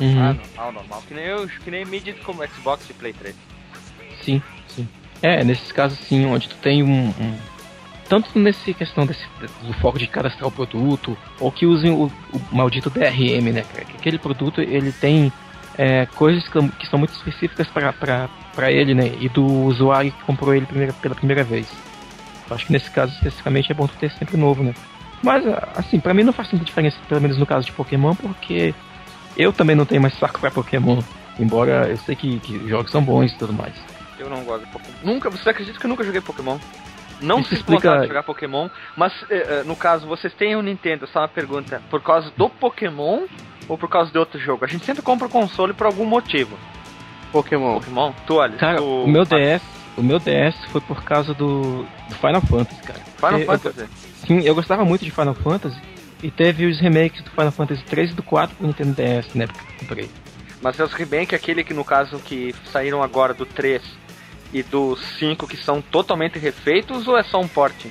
[0.00, 0.20] Uhum.
[0.20, 1.02] Ah, normal, normal.
[1.06, 3.34] Que nem eu, que nem mídia como Xbox e Play 3.
[4.22, 4.88] Sim, sim.
[5.22, 7.08] É, nesses casos sim, onde tu tem um.
[7.08, 7.54] um-
[8.08, 9.24] tanto nesse questão desse,
[9.62, 13.64] do foco de cadastrar o produto, ou que usem o, o maldito DRM, né,
[13.98, 15.32] aquele produto ele tem
[15.76, 19.12] é, coisas que, que são muito específicas para ele, né?
[19.20, 21.66] E do usuário que comprou ele primeira, pela primeira vez.
[22.48, 24.74] Eu acho que nesse caso especificamente é bom tu ter sempre novo, né?
[25.22, 25.44] Mas,
[25.76, 28.74] assim, pra mim não faz muita diferença, pelo menos no caso de Pokémon, porque
[29.36, 31.00] eu também não tenho mais saco pra Pokémon.
[31.38, 33.72] Embora eu sei que, que os jogos são bons e tudo mais.
[34.18, 34.94] Eu não gosto de Pokémon.
[35.02, 36.58] Nunca, você acredita que eu nunca joguei Pokémon?
[37.20, 40.62] Não Isso sinto explica- de jogar Pokémon, mas eh, eh, no caso, vocês têm um
[40.62, 43.22] Nintendo, só uma pergunta, por causa do Pokémon
[43.68, 44.64] ou por causa de outro jogo?
[44.64, 46.58] A gente sempre compra o console por algum motivo.
[47.32, 47.74] Pokémon.
[47.80, 48.12] Pokémon?
[48.26, 49.04] Tu, olha, Cara, tu...
[49.04, 49.62] o meu DS,
[49.96, 53.00] o meu DS foi por causa do, do Final Fantasy, cara.
[53.16, 53.80] Final Porque Fantasy.
[53.80, 53.88] Eu,
[54.26, 55.80] sim, eu gostava muito de Final Fantasy
[56.22, 59.46] e teve os remakes do Final Fantasy 3 e do 4 pro Nintendo DS, né?
[59.46, 60.10] Porque eu comprei.
[60.62, 63.82] Mas é os remake, aquele que no caso que saíram agora do 3
[64.52, 67.90] e do 5 que são totalmente refeitos ou é só um porte?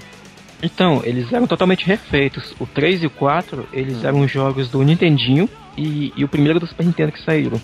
[0.62, 2.56] Então, eles eram totalmente refeitos.
[2.60, 4.08] O 3 e o 4, eles Hum.
[4.08, 5.47] eram jogos do Nintendinho
[5.78, 7.62] e, e o primeiro do Super Nintendo que saíram.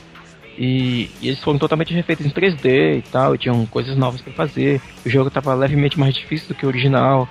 [0.61, 4.33] E, e eles foram totalmente refeitos em 3D e tal, e tinham coisas novas pra
[4.33, 4.81] fazer.
[5.05, 7.29] O jogo tava levemente mais difícil do que o original,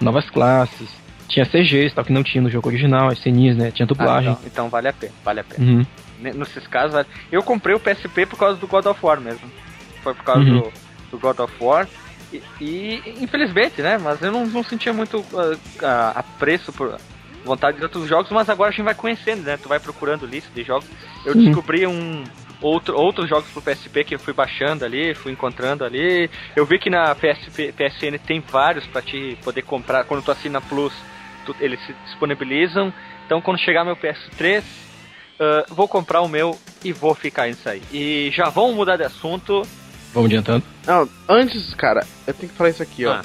[0.00, 0.88] novas classes,
[1.28, 3.70] tinha CGs, tal, que não tinha no jogo original, as ceninhas, né?
[3.70, 4.32] Tinha Ah, dublagem.
[4.32, 5.64] então, então vale a pena, vale a pena.
[5.64, 5.86] Uhum.
[6.18, 7.06] Ne- Nesses casos, vale.
[7.30, 9.48] eu comprei o PSP por causa do God of War mesmo.
[10.02, 10.62] Foi por causa Uhum.
[10.62, 10.72] do,
[11.12, 11.86] do God of War.
[12.32, 13.98] E, e, infelizmente, né?
[13.98, 16.98] Mas eu não, não sentia muito ah, ah, apreço por
[17.44, 19.56] vontade de outros jogos, mas agora a gente vai conhecendo, né?
[19.56, 20.86] Tu vai procurando lista de jogos.
[21.24, 21.44] Eu Sim.
[21.46, 22.24] descobri um
[22.60, 26.30] outro, outros jogos pro PSP que eu fui baixando ali, fui encontrando ali.
[26.56, 30.04] Eu vi que na PSP, PSN tem vários pra te poder comprar.
[30.04, 30.92] Quando tu assina Plus,
[31.46, 32.92] tu- eles se disponibilizam.
[33.26, 34.62] Então quando chegar meu PS3,
[35.40, 37.82] ah, vou comprar o meu e vou ficar nisso aí.
[37.92, 39.62] E já vamos mudar de assunto.
[40.12, 40.64] Vamos adiantando.
[40.86, 43.12] Não, antes, cara, eu tenho que falar isso aqui, ó.
[43.14, 43.22] Ah.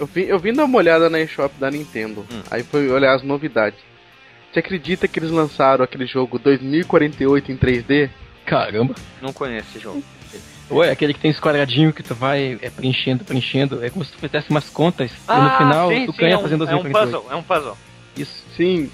[0.00, 2.26] Eu vim, eu vim dar uma olhada na eShop da Nintendo.
[2.32, 2.42] Hum.
[2.50, 3.78] Aí fui olhar as novidades.
[4.52, 8.10] Você acredita que eles lançaram aquele jogo 2048 em 3D?
[8.44, 8.94] Caramba.
[9.20, 10.02] Não conheço esse jogo.
[10.70, 13.84] Ué, aquele que tem esse quadradinho que tu vai é, preenchendo, preenchendo.
[13.84, 16.38] É como se tu fizesse umas contas e no final sim, tu sim, ganha é
[16.38, 16.92] um, fazendo é um 2048.
[16.92, 17.78] puzzle, é um puzzle.
[18.16, 18.44] Isso.
[18.56, 18.90] Sim.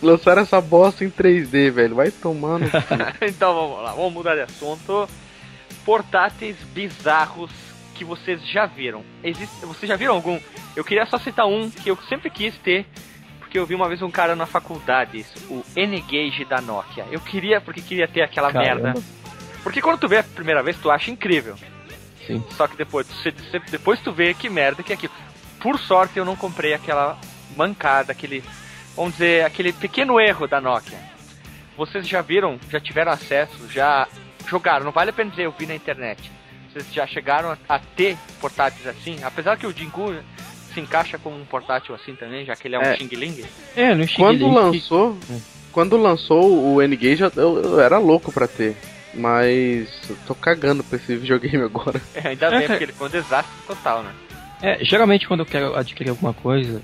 [0.00, 1.94] Lançaram essa bosta em 3D, velho.
[1.94, 2.64] Vai tomando.
[3.20, 5.08] então vamos lá, vamos mudar de assunto.
[5.84, 7.50] Portáteis bizarros
[7.94, 9.02] que vocês já viram.
[9.22, 10.38] Existe, vocês já viram algum?
[10.76, 12.86] Eu queria só citar um que eu sempre quis ter,
[13.48, 17.06] porque eu vi uma vez um cara na faculdade, isso, o N-Gage da Nokia.
[17.10, 18.92] Eu queria, porque queria ter aquela Caramba.
[18.92, 19.02] merda.
[19.62, 21.56] Porque quando tu vê a primeira vez, tu acha incrível.
[22.26, 22.44] Sim.
[22.50, 23.06] Só que depois,
[23.70, 25.14] depois tu vê que merda que é aquilo.
[25.58, 27.18] Por sorte eu não comprei aquela
[27.56, 28.44] mancada, aquele,
[28.94, 30.98] vamos dizer, aquele pequeno erro da Nokia.
[31.74, 34.06] Vocês já viram, já tiveram acesso, já
[34.46, 36.30] jogaram, não vale a pena dizer, eu vi na internet.
[36.70, 39.18] Vocês já chegaram a, a ter portáteis assim?
[39.24, 40.14] Apesar que o Jingu
[40.74, 42.96] se encaixa como um portátil assim também, já que ele é um É.
[42.96, 43.44] Xing Ling.
[43.76, 45.18] É, no Quando Xing Ling, lançou,
[45.72, 47.30] quando lançou o N-Gage, eu,
[47.62, 48.76] eu era louco pra ter.
[49.14, 52.00] Mas eu tô cagando pra esse videogame agora.
[52.14, 52.68] É, ainda É, bem, cara.
[52.68, 54.10] porque ele foi um desastre total, né?
[54.62, 56.82] É, geralmente quando eu quero adquirir alguma coisa,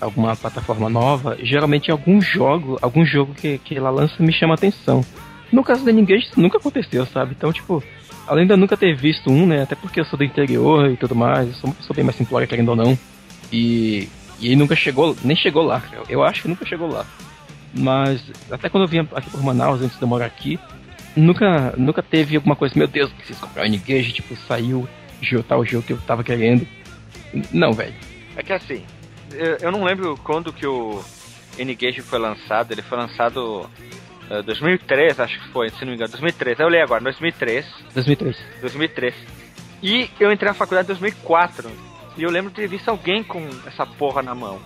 [0.00, 5.04] alguma plataforma nova, geralmente algum jogo, algum jogo que, que ela lança me chama atenção.
[5.50, 7.34] No caso da Engage isso nunca aconteceu, sabe?
[7.36, 7.82] Então, tipo,
[8.26, 9.62] além de eu nunca ter visto um, né?
[9.62, 12.16] Até porque eu sou do interior e tudo mais, eu sou uma pessoa bem mais
[12.16, 12.98] simplória, querendo ou não.
[13.52, 15.82] E, e ele nunca chegou, nem chegou lá.
[16.08, 17.06] Eu, acho que nunca chegou lá.
[17.72, 20.58] Mas até quando eu vinha aqui por Manaus, antes de eu morar aqui,
[21.14, 24.88] nunca, nunca teve alguma coisa, meu Deus, preciso comprar o N-Gage, tipo, saiu
[25.48, 26.66] tal jogo que eu tava querendo.
[27.52, 27.94] Não, velho.
[28.36, 28.84] É que assim,
[29.60, 31.02] eu, não lembro quando que o
[31.58, 32.72] N-Gage foi lançado.
[32.72, 33.68] Ele foi lançado
[34.30, 36.10] em 2003, acho que foi, se não me engano.
[36.10, 37.66] 2003, eu li agora, 2003.
[37.94, 38.36] 2003.
[38.60, 39.14] 2003.
[39.82, 41.70] E eu entrei na faculdade em 2004.
[42.16, 44.60] E eu lembro de ter visto alguém com essa porra na mão.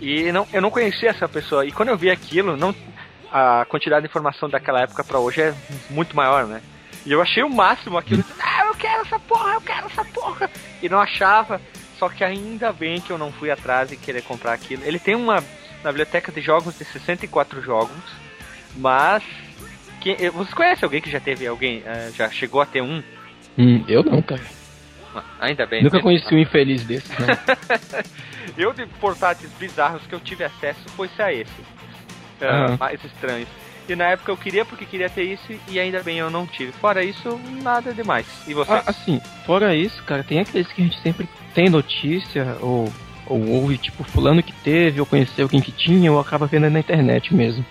[0.00, 1.64] E não, eu não conhecia essa pessoa.
[1.64, 2.74] E quando eu vi aquilo, não,
[3.32, 5.54] a quantidade de informação daquela época pra hoje é
[5.90, 6.60] muito maior, né?
[7.04, 8.24] E eu achei o máximo aquilo.
[8.40, 10.50] Ah, eu quero essa porra, eu quero essa porra.
[10.82, 11.60] E não achava.
[11.98, 14.82] Só que ainda bem que eu não fui atrás e querer comprar aquilo.
[14.84, 15.42] Ele tem uma
[15.82, 17.96] na biblioteca de jogos de 64 jogos.
[18.76, 19.22] Mas.
[20.00, 21.82] Que, eh, vocês conhecem alguém que já teve alguém.
[21.86, 23.02] eh, já chegou a ter um?
[23.56, 24.42] Hum, eu não, cara.
[25.40, 25.82] Ainda bem.
[25.82, 26.02] Nunca né?
[26.02, 27.38] conheci um infeliz desse, né?
[28.56, 31.52] Eu de portáteis bizarros que eu tive acesso foi a esse.
[32.40, 32.76] Ah, Aham.
[32.78, 33.48] Mais estranhos.
[33.88, 36.72] E na época eu queria porque queria ter isso e ainda bem eu não tive.
[36.72, 38.26] Fora isso, nada demais.
[38.46, 38.72] E você?
[38.72, 42.92] Ah, assim, fora isso, cara, tem aqueles que a gente sempre tem notícia, ou,
[43.26, 46.80] ou ouve, tipo, fulano que teve, ou conheceu alguém que tinha, ou acaba vendo na
[46.80, 47.64] internet mesmo.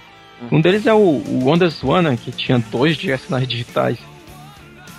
[0.52, 3.98] Um deles é o, o Wonders One, que tinha dois direcionais digitais.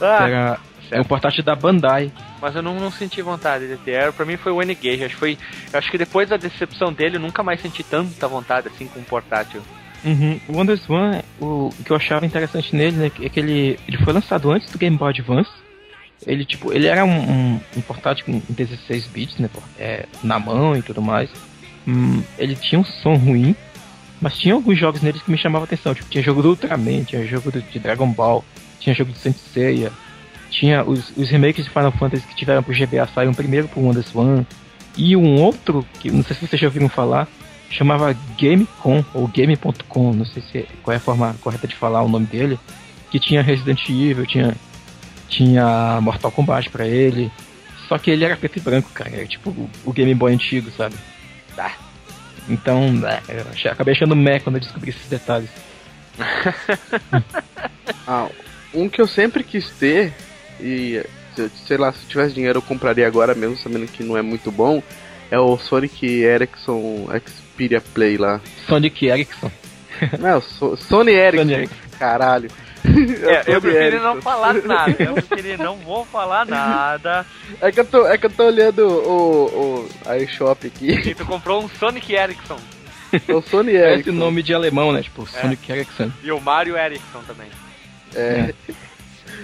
[0.00, 0.58] Ah, era,
[0.90, 2.10] é um portátil da Bandai.
[2.40, 3.92] Mas eu não, não senti vontade de ter.
[3.92, 5.04] Era, pra mim foi o N-Gage.
[5.04, 5.38] Acho, que foi,
[5.72, 9.04] acho que depois da decepção dele, eu nunca mais senti tanta vontade assim com um
[9.04, 9.62] portátil.
[10.04, 10.40] Uhum.
[10.48, 14.12] O Wonders One, o, que eu achava interessante nele, né, é que ele, ele foi
[14.12, 15.50] lançado antes do Game Boy Advance.
[16.26, 20.76] Ele, tipo, ele era um, um, um portátil com 16 bits, né, é, na mão
[20.76, 21.30] e tudo mais.
[21.86, 23.54] Hum, ele tinha um som ruim,
[24.20, 25.94] mas tinha alguns jogos neles que me chamavam atenção.
[25.94, 28.44] Tipo, tinha jogo do Ultraman, tinha jogo do, de Dragon Ball,
[28.78, 29.92] tinha jogo de Saint Seiya,
[30.50, 34.14] tinha os, os remakes de Final Fantasy que tiveram pro GBA saíram primeiro pro Wonders
[34.14, 34.46] One.
[34.96, 37.28] E um outro, que não sei se vocês já ouviram falar,
[37.70, 42.08] chamava GameCom, ou Game.com, não sei se qual é a forma correta de falar o
[42.08, 42.58] nome dele,
[43.10, 44.54] que tinha Resident Evil, tinha,
[45.28, 47.30] tinha Mortal Kombat pra ele,
[47.88, 49.50] só que ele era preto e branco, cara, era tipo
[49.84, 50.96] o, Game Boy antigo, sabe?
[51.58, 51.72] Ah.
[52.48, 53.20] Então, é,
[53.64, 55.50] eu acabei achando meh quando eu descobri esses detalhes.
[58.08, 58.28] Ah,
[58.72, 60.12] um que eu sempre quis ter,
[60.60, 61.04] e
[61.66, 64.50] sei lá, se eu tivesse dinheiro eu compraria agora mesmo, sabendo que não é muito
[64.50, 64.82] bom,
[65.30, 68.40] é o Sonic Ericsson Xperia Play lá.
[68.66, 69.50] Sonic Ericsson.
[70.20, 71.76] Não, so Sony Ericsson, Sony Ericsson.
[71.98, 72.50] caralho.
[72.84, 74.02] É, eu Ericsson.
[74.14, 74.94] não falar nada.
[75.02, 77.24] Eu preferi não vou falar nada.
[77.60, 81.24] É que eu tô, é que eu tô olhando o, o iShop aqui, E tu
[81.24, 82.58] comprou um Sonic Ericsson.
[83.26, 84.10] é o Sony É Ericsson.
[84.10, 85.02] esse nome de alemão, né?
[85.02, 86.12] Tipo, Sonic Ericsson.
[86.22, 87.48] E o Mario Ericsson também.
[88.14, 88.52] É.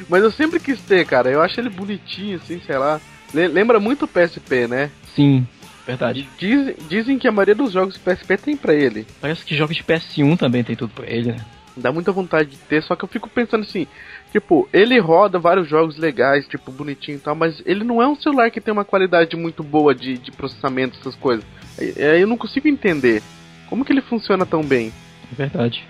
[0.08, 1.30] Mas eu sempre quis ter, cara.
[1.30, 3.00] Eu acho ele bonitinho, assim, sei lá.
[3.32, 4.90] Le- lembra muito o PSP, né?
[5.14, 5.46] Sim,
[5.86, 6.28] verdade.
[6.38, 9.06] Diz- dizem que a maioria dos jogos do PSP tem pra ele.
[9.20, 11.38] Parece que jogos de PS1 também tem tudo pra ele, né?
[11.74, 13.86] Dá muita vontade de ter, só que eu fico pensando assim,
[14.30, 18.14] tipo, ele roda vários jogos legais, tipo, bonitinho e tal, mas ele não é um
[18.14, 21.42] celular que tem uma qualidade muito boa de, de processamento, essas coisas.
[21.78, 23.22] Aí aí eu não consigo entender.
[23.70, 24.92] Como que ele funciona tão bem?
[25.32, 25.82] É verdade.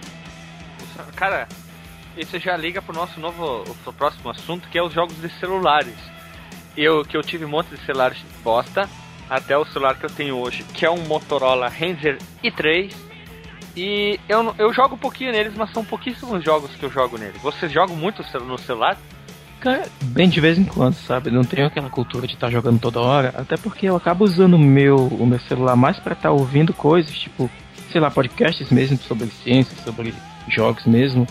[1.16, 1.48] Cara,
[2.16, 5.96] isso já liga pro nosso novo, pro próximo assunto, que é os jogos de celulares.
[6.76, 8.88] Eu que eu tive um monte de celulares bosta,
[9.28, 12.94] até o celular que eu tenho hoje, que é um Motorola Ranger i3.
[13.74, 17.38] E eu, eu jogo um pouquinho neles, mas são pouquíssimos jogos que eu jogo nele.
[17.42, 18.98] Vocês jogam muito no celular?
[19.60, 21.30] Cara, bem de vez em quando, sabe?
[21.30, 24.58] Não tenho aquela cultura de estar jogando toda hora, até porque eu acabo usando o
[24.58, 27.48] meu, o meu celular mais pra estar ouvindo coisas, tipo,
[27.90, 30.12] sei lá, podcasts mesmo sobre ciência, sobre
[30.48, 31.26] jogos mesmo,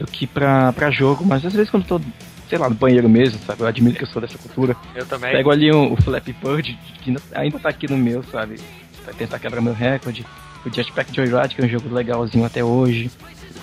[0.00, 1.24] do que pra, pra jogo.
[1.24, 2.04] Mas às vezes quando eu tô,
[2.48, 3.60] sei lá, no banheiro mesmo, sabe?
[3.60, 4.74] Eu admito que eu sou dessa cultura.
[4.94, 5.32] Eu também.
[5.32, 8.56] Pego ali um, o Flappy Bird, que ainda tá aqui no meu, sabe?
[9.04, 10.24] Pra tentar quebrar meu recorde.
[10.64, 13.10] o Jetpack Joyride, que é um jogo legalzinho até hoje.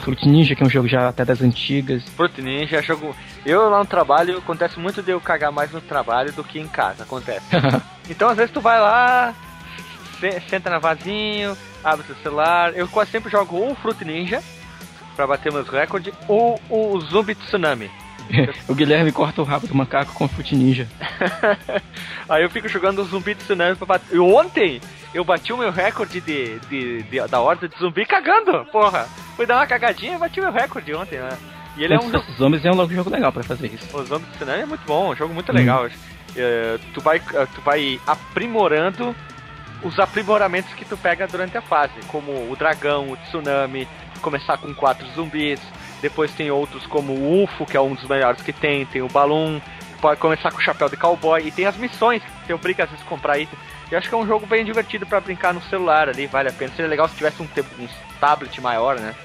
[0.04, 2.04] Fruit Ninja, que é um jogo já até das antigas.
[2.16, 3.16] Fruit Ninja é jogo.
[3.44, 6.68] Eu lá no trabalho, acontece muito de eu cagar mais no trabalho do que em
[6.68, 7.46] casa, acontece.
[8.08, 9.34] então às vezes tu vai lá,
[10.48, 12.74] senta na vasinho, abre seu celular.
[12.76, 14.44] Eu quase sempre jogo ou Fruit Ninja
[15.18, 17.90] pra bater meus recordes, ou o Zumbi Tsunami.
[18.70, 20.88] o Guilherme corta o rabo do macaco com o Fruit Ninja.
[22.30, 24.16] Aí eu fico jogando o Zumbi Tsunami pra bater.
[24.16, 24.80] E ontem
[25.14, 29.08] eu bati o meu recorde de, de, de, da horda de zumbi cagando, porra.
[29.36, 31.38] Fui dar uma cagadinha e bati meu recorde ontem, né?
[31.76, 32.08] E ele é um.
[32.08, 33.98] Os zombies é um jogo legal pra fazer isso.
[33.98, 35.86] O Zombies Tsunami é muito bom, um jogo muito legal.
[35.86, 35.90] Hum.
[35.90, 39.16] Uh, tu, vai, uh, tu vai aprimorando
[39.84, 43.88] os aprimoramentos que tu pega durante a fase, como o dragão, o tsunami,
[44.20, 45.60] começar com quatro zumbis,
[46.02, 49.08] depois tem outros como o UFO, que é um dos melhores que tem, tem o
[49.08, 49.60] Balloon,
[50.02, 52.90] pode começar com o chapéu de cowboy, e tem as missões, que eu brinco às
[52.90, 53.58] vezes comprar item.
[53.90, 56.54] Eu acho que é um jogo bem divertido para brincar no celular ali, vale a
[56.54, 56.72] pena.
[56.76, 57.48] Seria legal se tivesse um,
[57.80, 57.88] um
[58.20, 59.16] tablet maior, né?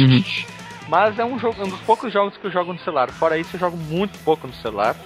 [0.00, 0.88] Uhum.
[0.88, 3.08] Mas é um jogo, um dos poucos jogos que eu jogo no celular.
[3.12, 4.96] Fora isso, eu jogo muito pouco no celular.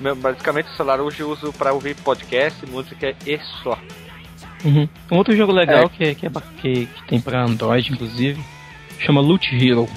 [0.00, 3.78] Basicamente, o celular hoje eu uso para ouvir podcast, música e só.
[4.64, 4.88] Uhum.
[5.12, 5.88] Um outro jogo legal é.
[5.88, 8.40] Que, que, é, que, que tem para Android, inclusive,
[8.98, 9.88] chama Loot Hero.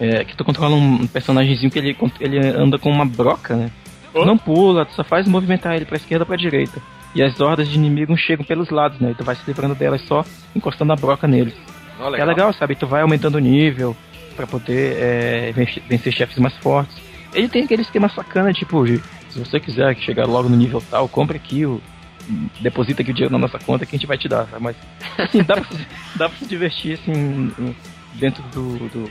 [0.00, 3.70] É, que tu controla um personagemzinho que ele, ele anda com uma broca, né?
[4.14, 4.24] Oh.
[4.24, 6.80] Não pula, tu só faz movimentar ele pra esquerda ou pra direita.
[7.14, 9.10] E as hordas de inimigos chegam pelos lados, né?
[9.10, 10.24] E tu vai se livrando delas só
[10.56, 11.54] encostando a broca neles.
[12.00, 12.26] Oh, legal.
[12.26, 12.74] É legal, sabe?
[12.74, 13.94] Tu vai aumentando o nível
[14.34, 15.52] para poder é,
[15.88, 16.96] vencer chefes mais fortes.
[17.34, 21.36] Ele tem aquele esquema sacana, tipo, se você quiser chegar logo no nível tal, compre
[21.36, 21.80] aqui o,
[22.60, 24.62] deposita aqui o dinheiro na nossa conta que a gente vai te dar, sabe?
[24.62, 24.76] Mas
[25.18, 25.66] assim, dá, pra,
[26.16, 27.74] dá pra se divertir assim
[28.14, 29.10] dentro do, do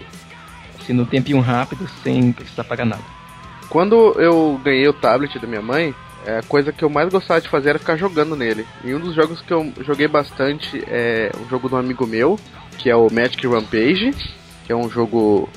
[0.79, 3.03] assim, no tempinho rápido sem precisar pagar nada.
[3.69, 5.95] Quando eu ganhei o tablet da minha mãe,
[6.25, 8.65] é, a coisa que eu mais gostava de fazer era ficar jogando nele.
[8.83, 12.37] E um dos jogos que eu joguei bastante é um jogo de um amigo meu,
[12.77, 14.11] que é o Magic Rampage,
[14.65, 15.49] que é um jogo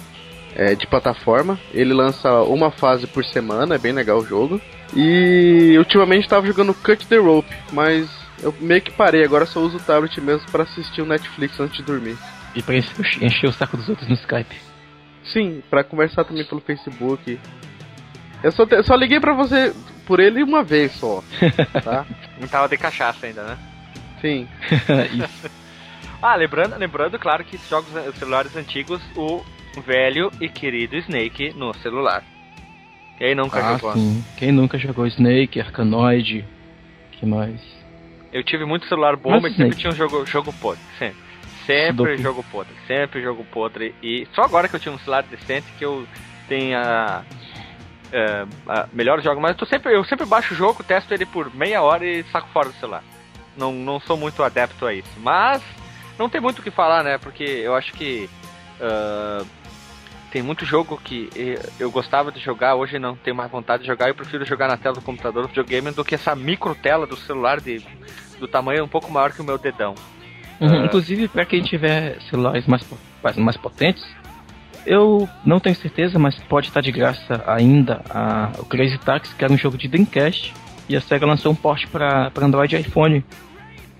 [0.54, 1.58] é, de plataforma.
[1.72, 4.60] Ele lança uma fase por semana, é bem legal o jogo.
[4.94, 8.08] E ultimamente estava jogando Cut the Rope, mas
[8.40, 11.76] eu meio que parei, agora só uso o tablet mesmo para assistir o Netflix antes
[11.78, 12.16] de dormir.
[12.54, 14.54] E pra encher o saco dos outros no Skype.
[15.24, 17.40] Sim, para conversar também pelo Facebook.
[18.42, 19.74] Eu só, te, só liguei pra você
[20.06, 21.24] por ele uma vez só,
[21.82, 22.06] tá?
[22.38, 23.58] Não tava de cachaça ainda, né?
[24.20, 24.46] Sim.
[26.22, 29.42] ah, lembrando, lembrando, claro, que jogos celulares antigos, o
[29.84, 32.22] velho e querido Snake no celular.
[33.18, 33.92] Quem nunca ah, jogou?
[33.92, 34.24] Sim.
[34.36, 36.44] Quem nunca jogou Snake, Arkanoid,
[37.12, 37.60] que mais?
[38.32, 41.24] Eu tive muito celular bom, mas, mas sempre tinha um jogo, jogo podre, sempre.
[41.66, 43.94] Sempre jogo podre, sempre jogo podre.
[44.02, 46.06] E só agora que eu tinha um celular decente que eu
[46.48, 47.24] tenho a,
[48.12, 49.40] a, a melhor jogo.
[49.40, 52.48] Mas eu, sempre, eu sempre baixo o jogo, testo ele por meia hora e saco
[52.52, 53.02] fora do celular.
[53.56, 55.08] Não, não sou muito adepto a isso.
[55.18, 55.62] Mas
[56.18, 57.18] não tem muito o que falar, né?
[57.18, 58.28] Porque eu acho que
[58.80, 59.46] uh,
[60.34, 61.30] tem muito jogo que
[61.78, 64.08] eu gostava de jogar, hoje não tenho mais vontade de jogar.
[64.08, 67.16] Eu prefiro jogar na tela do computador, do videogame, do que essa micro tela do
[67.16, 67.80] celular de,
[68.40, 69.94] do tamanho um pouco maior que o meu dedão.
[70.60, 70.84] Uhum, uh...
[70.86, 72.84] Inclusive, para quem tiver celulares mais,
[73.36, 74.04] mais, potentes,
[74.84, 79.44] eu não tenho certeza, mas pode estar de graça ainda a, o Crazy Taxi, que
[79.44, 80.52] era um jogo de Dreamcast,
[80.88, 83.24] e a SEGA lançou um porte para Android e iPhone.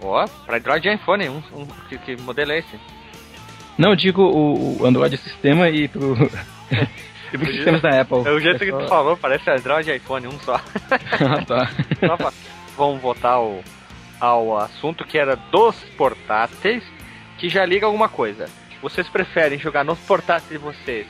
[0.02, 2.76] Ó, oh, para Android e iPhone, um, um, que, que modelo é esse?
[3.76, 6.14] Não, eu digo o, o Android sistema e pro.
[7.32, 8.22] e pros sistemas da Apple.
[8.24, 8.78] É o jeito é que só...
[8.78, 10.54] tu falou, parece Android e iPhone, um só.
[10.90, 11.70] ah, tá.
[12.76, 13.62] Vamos voltar ao,
[14.20, 16.82] ao assunto que era dos portáteis,
[17.38, 18.46] que já liga alguma coisa.
[18.82, 21.06] Vocês preferem jogar nos portáteis de vocês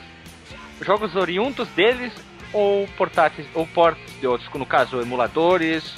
[0.81, 2.11] jogos oriundos deles
[2.51, 5.95] ou portáteis ou ports de outros, no caso emuladores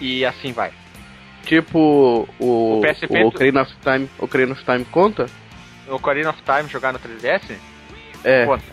[0.00, 0.72] e assim vai.
[1.44, 5.26] Tipo o, o PSP o Ocarina of Time, o Ocarina of Time conta?
[5.90, 7.56] O Ocarina of Time jogar no 3DS?
[8.24, 8.46] É.
[8.46, 8.64] Conta.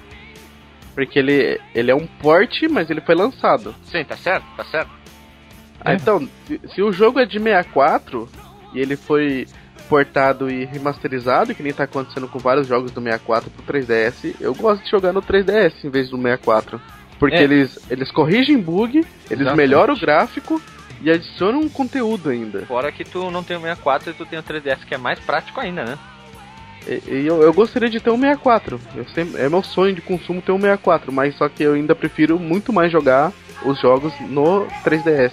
[0.94, 3.76] Porque ele, ele é um port, mas ele foi lançado.
[3.84, 4.92] Sim, tá certo, tá certo.
[5.80, 8.28] Ah, então, se, se, o jogo é de 64
[8.74, 9.46] e ele foi
[9.88, 14.54] portado e remasterizado, que nem tá acontecendo com vários jogos do 64 pro 3DS, eu
[14.56, 16.82] gosto de jogar no 3DS em vez do 64.
[17.20, 17.44] Porque é.
[17.44, 19.56] eles, eles corrigem bug, eles Exatamente.
[19.56, 20.62] melhoram o gráfico
[21.02, 22.66] e adicionam um conteúdo ainda.
[22.66, 25.20] Fora que tu não tem o 64 e tu tem o 3DS, que é mais
[25.20, 25.98] prático ainda, né?
[26.88, 28.80] E, eu, eu, gostaria de ter um 64.
[28.96, 31.94] Eu sempre, é meu sonho de consumo ter um 64, mas só que eu ainda
[31.94, 33.34] prefiro muito mais jogar
[33.66, 35.32] os jogos no 3DS.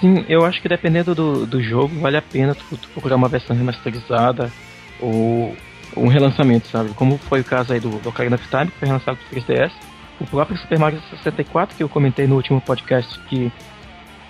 [0.00, 3.28] Sim, eu acho que dependendo do, do jogo, vale a pena tu, tu procurar uma
[3.28, 4.50] versão remasterizada
[4.98, 5.54] ou,
[5.96, 6.90] um relançamento, sabe?
[6.90, 9.72] Como foi o caso aí do, do Ocarina of Time, que foi relançado pro 3DS.
[10.20, 13.50] O próprio Super Mario 64, que eu comentei no último podcast, que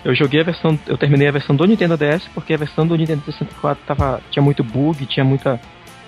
[0.05, 2.97] Eu joguei a versão, eu terminei a versão do Nintendo DS porque a versão do
[2.97, 5.61] Nintendo 64 tava, tinha muito bug, tinha muita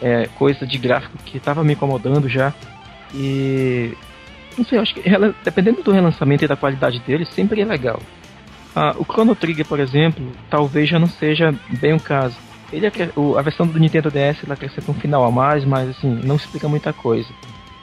[0.02, 2.52] é, coisa de gráfico que tava me incomodando já.
[3.14, 3.96] E
[4.58, 5.02] não sei, acho que
[5.44, 8.00] dependendo do relançamento e da qualidade dele, sempre é legal.
[8.74, 12.36] Ah, o Chrono Trigger, por exemplo, talvez já não seja bem o caso.
[12.72, 16.36] Ele a versão do Nintendo DS ela acrescenta um final a mais, mas assim, não
[16.36, 17.28] explica muita coisa.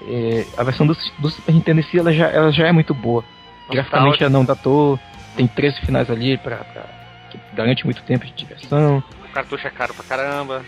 [0.08, 2.94] É, a versão do, do, Super Nintendo em si ela já, ela já é muito
[2.94, 3.24] boa.
[3.70, 5.00] Graficamente ela não datou,
[5.36, 6.86] tem 13 finais ali pra, pra,
[7.30, 9.04] que garante muito tempo de diversão.
[9.24, 10.66] O cartucho é caro pra caramba.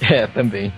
[0.10, 0.72] É, também.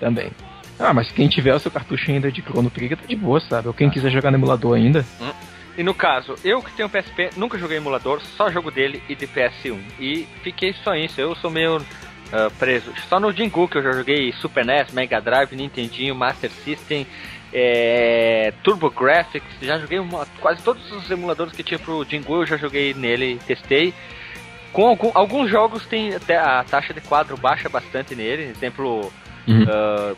[0.00, 0.30] Também.
[0.78, 3.68] Ah, mas quem tiver o seu cartucho ainda de Chrono Trigger tá de boa, sabe?
[3.68, 5.04] Ou quem quiser jogar no emulador ainda.
[5.20, 5.30] Hum.
[5.76, 9.26] E no caso, eu que tenho PSP, nunca joguei emulador, só jogo dele e de
[9.26, 9.78] PS1.
[9.98, 12.92] E fiquei só isso, eu sou meio uh, preso.
[13.08, 17.06] Só no Jingu que eu já joguei Super NES, Mega Drive, Nintendinho, Master System,
[17.52, 22.46] é, Turbo Graphics, já joguei uma, quase todos os emuladores que tinha pro Jingu, eu
[22.46, 23.94] já joguei nele, testei.
[24.72, 29.12] Com algum, alguns jogos tem até a taxa de quadro baixa bastante nele, exemplo.
[29.46, 29.64] Uhum.
[29.64, 30.16] Uh,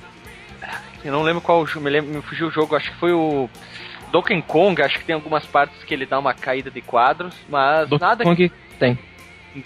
[1.05, 3.49] eu não lembro qual me, lembro, me fugiu o jogo, acho que foi o
[4.11, 7.89] Donkey Kong, acho que tem algumas partes que ele dá uma caída de quadros, mas
[7.89, 8.55] Donkey nada Kong que...
[8.79, 8.99] tem.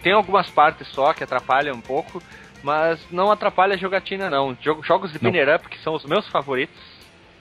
[0.03, 2.23] Tem algumas partes só que atrapalham um pouco,
[2.63, 4.57] mas não atrapalha a jogatina não.
[4.83, 6.77] Jogos de Pinner Up, que são os meus favoritos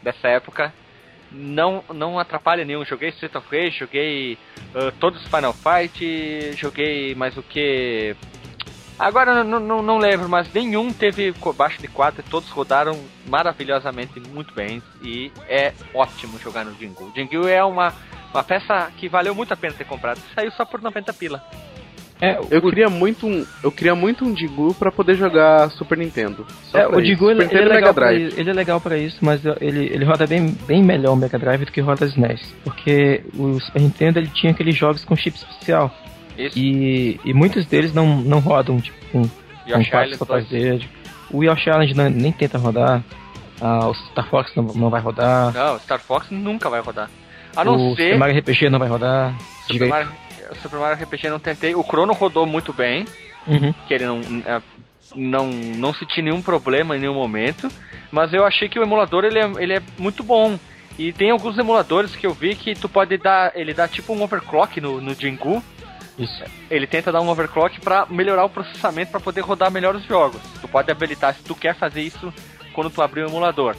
[0.02, 0.74] dessa época,
[1.32, 2.86] não não atrapalha nenhum.
[2.86, 4.38] Joguei Street of Rage, joguei
[4.74, 8.16] uh, todos os Final Fight, joguei mais o que
[9.00, 14.56] Agora não, não, lembro, mas nenhum teve baixo de 4 e todos rodaram maravilhosamente muito
[14.56, 14.82] bem.
[15.04, 17.12] E é ótimo jogar no Jingu.
[17.16, 17.94] Jingu é uma,
[18.34, 20.20] uma peça que valeu muito a pena ter comprado.
[20.34, 21.44] Saiu só por 90 pila.
[22.20, 22.70] É, eu o...
[22.70, 26.46] queria muito um, eu queria muito um Jingu para poder jogar Super Nintendo.
[26.74, 29.86] É, o Jingu ele, ele, é legal pra, ele é legal para isso, mas ele,
[29.86, 33.82] ele roda bem, bem melhor o Mega Drive do que roda SNES, porque o Super
[33.82, 35.94] Nintendo ele tinha aqueles jogos com chip especial.
[36.38, 36.58] Isso.
[36.58, 40.26] E, e muitos deles não, não rodam, tipo, com, com quatro.
[41.32, 43.04] O Yoshi Island não, nem tenta rodar.
[43.60, 45.52] Ah, o Star Fox não, não vai rodar.
[45.54, 47.10] Não, o Star Fox nunca vai rodar.
[47.56, 48.04] A não o ser.
[48.04, 49.36] Super Mario RPG não vai rodar.
[49.68, 50.12] Super Mario,
[50.56, 51.76] Super Mario RPG não tentei.
[51.76, 53.06] O Chrono rodou muito bem.
[53.46, 53.74] Uhum.
[53.88, 54.62] Que ele não, é,
[55.16, 57.70] não, não senti nenhum problema em nenhum momento.
[58.12, 60.60] Mas eu achei que o emulador ele é, ele é muito bom.
[60.98, 63.52] E tem alguns emuladores que eu vi que tu pode dar.
[63.56, 65.64] Ele dá tipo um overclock no, no Jingu
[66.18, 66.44] isso.
[66.70, 70.42] Ele tenta dar um overclock para melhorar o processamento para poder rodar melhor os jogos.
[70.60, 72.34] Tu pode habilitar se tu quer fazer isso
[72.74, 73.76] quando tu abrir o emulador.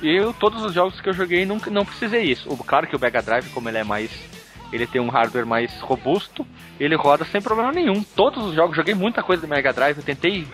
[0.00, 2.48] E eu, todos os jogos que eu joguei não, não precisei isso.
[2.48, 4.10] O, claro que o Mega Drive, como ele é mais.
[4.72, 6.46] Ele tem um hardware mais robusto,
[6.78, 8.02] ele roda sem problema nenhum.
[8.02, 10.46] Todos os jogos, joguei muita coisa de Mega Drive, eu tentei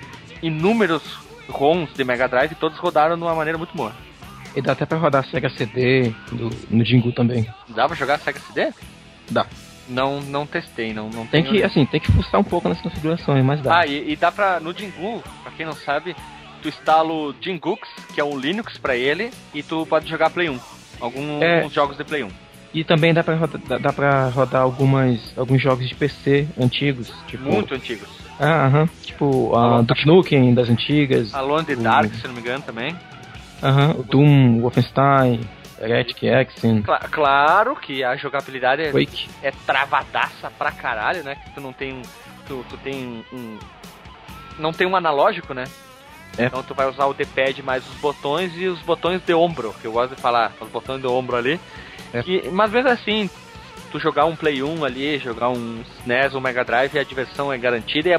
[0.43, 1.03] inúmeros
[1.49, 3.93] ROMs de Mega Drive e todos rodaram de uma maneira muito boa.
[4.55, 7.49] E dá até pra rodar Sega CD do, no Jingu também.
[7.69, 8.73] Dá pra jogar Sega CD?
[9.31, 9.47] Dá.
[9.89, 13.45] Não, não testei, não, não tem que, assim, tem que fuçar um pouco nas configurações,
[13.45, 13.81] mas dá.
[13.81, 16.15] Ah, e, e dá pra, no Jingu, pra quem não sabe,
[16.63, 20.49] tu instala o Jingux, que é um Linux pra ele, e tu pode jogar Play
[20.49, 20.59] 1.
[21.01, 21.69] Alguns é...
[21.69, 22.29] jogos de Play 1.
[22.75, 27.13] E também dá pra, rodar, dá rodar algumas, alguns jogos de PC antigos.
[27.27, 27.45] Tipo...
[27.45, 28.09] Muito antigos.
[28.41, 28.89] Ah, aham.
[29.03, 31.35] Tipo, a uh, Duke Nukem das antigas.
[31.35, 32.97] Alone in the Dark, se não me engano, também.
[33.63, 35.41] Aham, o Doom, o Wolfenstein.
[35.83, 36.83] Heretic Action.
[36.83, 38.93] Cla claro que a jogabilidade é,
[39.43, 41.35] é travadaça pra caralho, né?
[41.35, 42.03] Que tu não tem um.
[42.47, 43.59] Tu, tu tem um.
[44.59, 45.65] Não tem um analógico, né?
[46.39, 46.47] É.
[46.47, 49.87] Então tu vai usar o D-pad mais os botões e os botões de ombro, que
[49.87, 51.61] eu gosto de falar, os botões de ombro ali.
[52.13, 52.23] É.
[52.23, 53.31] Que, mas mesmo assim,
[53.91, 57.53] tu jogar um Play 1 ali, jogar um SNES ou um Mega Drive, a diversão
[57.53, 58.09] é garantida.
[58.09, 58.13] E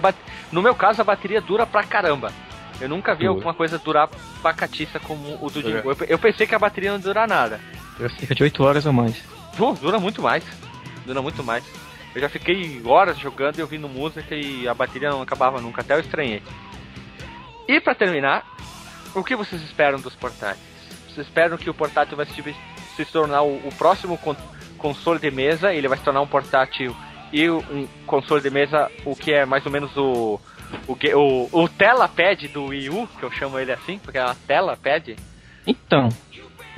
[0.52, 2.32] no meu caso, a bateria dura pra caramba.
[2.82, 4.10] Eu nunca vi alguma coisa durar
[4.42, 5.92] pacatiça como o do Jingu.
[5.92, 7.60] Eu, eu, pensei que a bateria não dura nada.
[7.98, 9.24] Dura cerca de 8 horas ou mais.
[9.56, 10.44] Pô, dura muito mais.
[11.06, 11.64] Dura muito mais.
[12.16, 15.96] Eu já fiquei horas jogando e ouvindo música e a bateria não acabava nunca, até
[15.96, 16.42] eu estranhei.
[17.68, 18.46] E para terminar,
[19.16, 20.60] o que vocês esperam dos portáteis?
[21.08, 22.56] Vocês esperam que o portátil vai se,
[22.96, 24.36] se tornar o, o próximo con
[24.78, 25.74] console de mesa?
[25.74, 26.96] Ele vai se tornar um portátil
[27.32, 30.40] e um console de mesa, o que é mais ou menos o
[30.88, 31.70] o, o, o
[32.54, 35.16] do Wii U, que eu chamo ele assim, porque é uma telapad.
[35.66, 36.10] Então,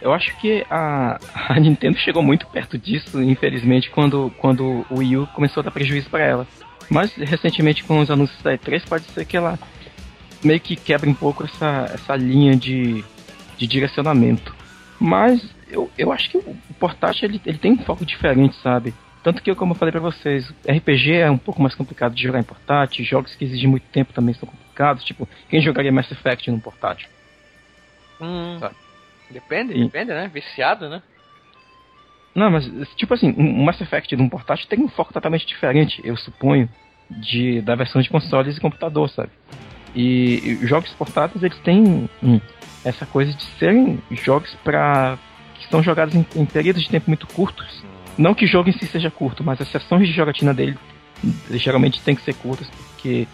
[0.01, 5.17] eu acho que a, a Nintendo chegou muito perto disso, infelizmente, quando, quando o Wii
[5.17, 6.47] U começou a dar prejuízo para ela.
[6.89, 9.57] Mas recentemente com os anúncios da E3 pode ser que ela
[10.43, 13.03] meio que quebre um pouco essa, essa linha de,
[13.57, 14.55] de direcionamento.
[14.99, 18.93] Mas eu, eu acho que o portátil ele, ele tem um foco diferente, sabe?
[19.23, 22.39] Tanto que, como eu falei para vocês, RPG é um pouco mais complicado de jogar
[22.39, 25.03] em portátil, jogos que exigem muito tempo também são complicados.
[25.03, 27.09] Tipo, quem jogaria Mass Effect num portátil?
[28.21, 28.59] Hum,
[29.31, 29.83] depende, e...
[29.83, 30.29] depende, né?
[30.31, 31.01] Viciado, né?
[32.35, 36.01] Não, mas, tipo assim, um Mass Effect de um portátil tem um foco totalmente diferente,
[36.03, 36.69] eu suponho,
[37.09, 39.31] de, da versão de consoles e computador, sabe?
[39.95, 42.41] E, e jogos portáteis, eles têm hum,
[42.85, 45.17] essa coisa de serem jogos para
[45.55, 47.83] que são jogados em, em, períodos de tempo muito curtos.
[48.17, 50.77] Não que o jogo em si seja curto, mas as sessões de jogatina dele
[51.51, 53.27] geralmente tem que ser curtas, porque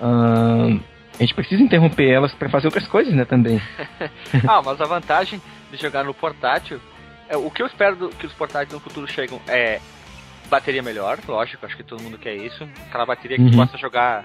[0.00, 0.80] hum,
[1.18, 3.60] a gente precisa interromper elas para fazer outras coisas, né, também.
[4.48, 6.80] ah, mas a vantagem de jogar no portátil
[7.28, 9.80] é, o que eu espero do, que os portáteis no futuro chegam é
[10.48, 12.68] bateria melhor, lógico, acho que todo mundo quer isso.
[12.86, 13.56] Aquela bateria que uhum.
[13.56, 14.24] possa jogar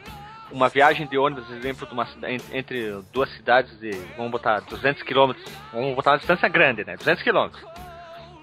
[0.52, 2.08] uma viagem de ônibus, exemplo, de uma,
[2.54, 5.34] entre duas cidades de, vamos botar 200 km,
[5.72, 6.96] vamos botar uma distância grande, né?
[6.98, 7.50] 200 km.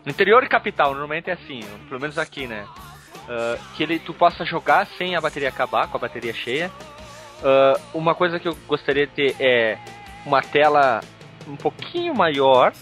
[0.04, 2.64] No interior e capital, normalmente é assim, pelo menos aqui, né?
[3.24, 6.70] Uh, que ele, tu possa jogar sem a bateria acabar, com a bateria cheia.
[7.40, 9.78] Uh, uma coisa que eu gostaria de ter é
[10.24, 11.00] uma tela
[11.48, 12.72] um pouquinho maior,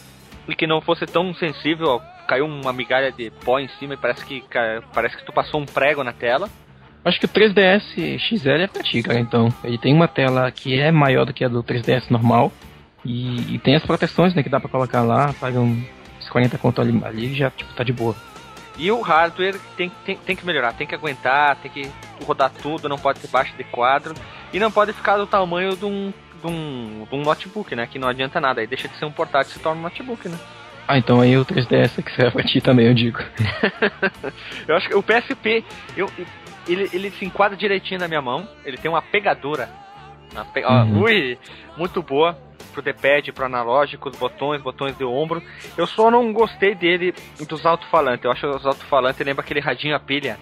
[0.46, 4.24] e que não fosse tão sensível, caiu uma migalha de pó em cima e parece
[4.24, 4.44] que
[4.92, 6.48] parece que tu passou um prego na tela.
[7.04, 9.52] Acho que o 3DS XL é pra ti, cara, então.
[9.62, 12.52] Ele tem uma tela que é maior do que a do 3DS normal.
[13.04, 15.86] E, e tem as proteções, né, que dá pra colocar lá, paga uns
[16.30, 18.16] 40 conto ali, ali já, tipo, tá de boa.
[18.78, 21.88] E o hardware tem, tem, tem que melhorar, tem que aguentar, tem que
[22.24, 24.14] rodar tudo, não pode ser baixo de quadro.
[24.52, 26.12] E não pode ficar do tamanho de um
[26.44, 27.86] de um, de um notebook, né?
[27.86, 28.60] Que não adianta nada.
[28.60, 30.38] Aí deixa de ser um portátil e se torna um notebook, né?
[30.86, 33.18] Ah, então aí o 3DS é que serve pra ti também, eu digo.
[34.68, 35.64] eu acho que o PSP,
[35.96, 36.10] eu,
[36.68, 38.48] ele, ele se enquadra direitinho na minha mão.
[38.64, 39.68] Ele tem uma pegadura.
[40.32, 40.64] Uma pe...
[40.64, 41.02] uhum.
[41.02, 41.38] ui,
[41.76, 42.36] muito boa
[42.72, 45.42] pro D-pad, pro analógico, os botões, botões de ombro.
[45.76, 47.14] Eu só não gostei dele
[47.48, 48.24] dos alto-falantes.
[48.24, 50.38] Eu acho que os alto-falantes lembra aquele radinho a pilha.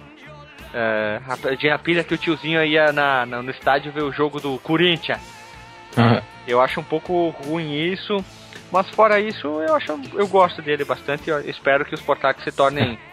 [1.43, 4.57] Radinho a pilha que o tiozinho ia na, na, no estádio ver o jogo do
[4.59, 5.21] Corinthians.
[5.95, 6.21] Uhum.
[6.47, 8.17] Eu acho um pouco ruim isso,
[8.71, 11.29] mas fora isso, eu acho eu gosto dele bastante.
[11.29, 12.97] Eu espero que os portáteis se tornem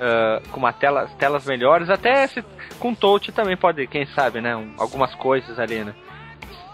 [0.00, 2.44] uh, com uma tela, telas melhores, até se,
[2.78, 4.56] com touch também pode, quem sabe, né?
[4.56, 5.94] Um, algumas coisas ali, né?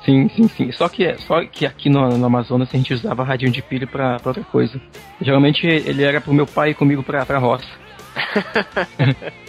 [0.04, 0.72] Sim, sim, sim.
[0.72, 4.18] Só que, só que aqui no, no Amazonas a gente usava radinho de pilha pra,
[4.18, 4.80] pra outra coisa.
[5.20, 7.66] Geralmente ele era pro meu pai e comigo pra, pra roça.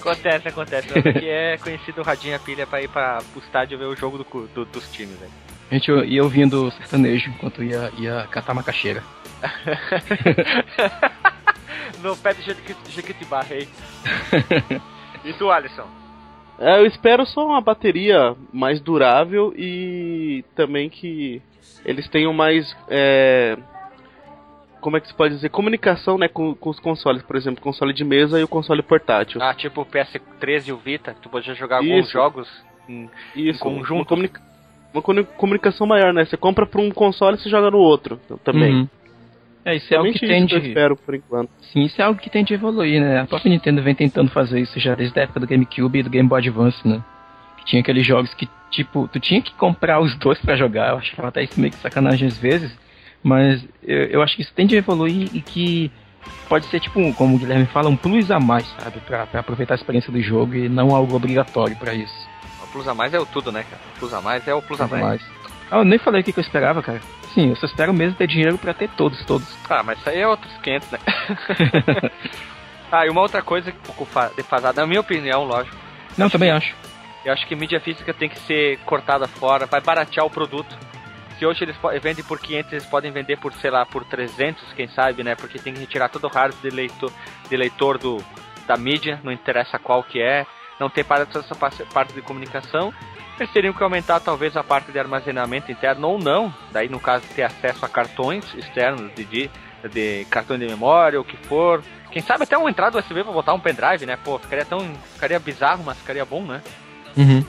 [0.00, 0.88] Acontece, acontece.
[0.88, 4.18] Que é conhecido o radinho a pilha pra ir pra, pro estádio ver o jogo
[4.18, 5.30] do, do, dos times, velho.
[5.70, 9.02] A gente ia ouvindo sertanejo enquanto ia, ia catar macaxeira.
[12.02, 12.42] no pé de
[12.88, 13.68] Jequitibá, rei.
[15.24, 15.86] e tu, Alisson?
[16.58, 21.40] É, eu espero só uma bateria mais durável e também que
[21.84, 23.56] eles tenham mais é,
[24.80, 27.62] como é que se pode dizer, comunicação, né, com, com os consoles, por exemplo, o
[27.62, 29.42] console de mesa e o console portátil.
[29.42, 31.92] Ah, tipo o PS3 e o Vita, tu podia jogar Isso.
[31.92, 33.92] alguns jogos em, Isso, em conjunto.
[33.92, 34.40] Uma, comunica
[34.92, 36.24] uma comunicação maior, né?
[36.24, 38.74] Você compra para um console e você joga no outro também.
[38.74, 38.88] Uhum.
[39.68, 40.54] É, isso é algo que tem de...
[40.54, 41.50] eu espero por enquanto.
[41.72, 43.20] Sim, isso é algo que tem de evoluir, né?
[43.20, 46.10] A própria Nintendo vem tentando fazer isso já desde a época do GameCube e do
[46.10, 47.02] Game Boy Advance, né?
[47.58, 50.90] Que tinha aqueles jogos que, tipo, tu tinha que comprar os dois para jogar.
[50.90, 52.76] Eu acho até isso meio que sacanagem às vezes
[53.22, 55.90] mas eu, eu acho que isso tende a evoluir e que
[56.48, 59.00] pode ser, tipo, como o Guilherme fala, um plus a mais, sabe?
[59.00, 62.28] Pra, pra aproveitar a experiência do jogo e não algo obrigatório para isso.
[62.62, 63.80] O plus a mais é o tudo, né, cara?
[63.96, 65.22] O plus a mais é o plus, plus a mais.
[65.22, 65.37] mais.
[65.70, 67.00] Ah, eu nem falei o que, eu esperava, cara.
[67.34, 69.46] Sim, eu só espero mesmo ter dinheiro para ter todos, todos.
[69.68, 70.98] Ah, mas isso aí é outros 500, né?
[72.90, 75.76] ah, e uma outra coisa um pouco defasada, na minha opinião, lógico.
[76.16, 76.74] Não, também acho.
[77.24, 80.76] Eu acho que mídia física tem que ser cortada fora, vai baratear o produto
[81.38, 84.88] se hoje eles vendem por 500, eles podem vender por, sei lá, por 300, quem
[84.88, 85.36] sabe, né?
[85.36, 87.12] Porque tem que retirar todo o hardware de leitor,
[87.48, 88.18] de leitor do,
[88.66, 90.44] da mídia, não interessa qual que é,
[90.80, 92.92] não tem parte essa parte de comunicação.
[93.38, 97.24] Eles teriam que aumentar talvez a parte de armazenamento interno ou não, daí no caso
[97.34, 99.50] ter acesso a cartões externos de, de,
[99.92, 101.82] de cartão de memória ou o que for.
[102.10, 104.16] Quem sabe até uma entrada USB para botar um pendrive, né?
[104.16, 104.80] Pô, ficaria tão.
[105.14, 106.62] ficaria bizarro, mas ficaria bom, né?
[107.16, 107.44] Uhum.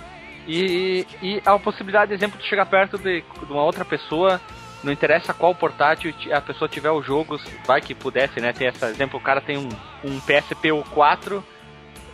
[0.48, 4.40] E, e a possibilidade, exemplo, de chegar perto de, de uma outra pessoa,
[4.84, 8.54] não interessa qual portátil a pessoa tiver os jogos, vai que pudesse, né?
[8.54, 9.70] Tem essa exemplo, o cara tem um,
[10.04, 11.44] um PSP 4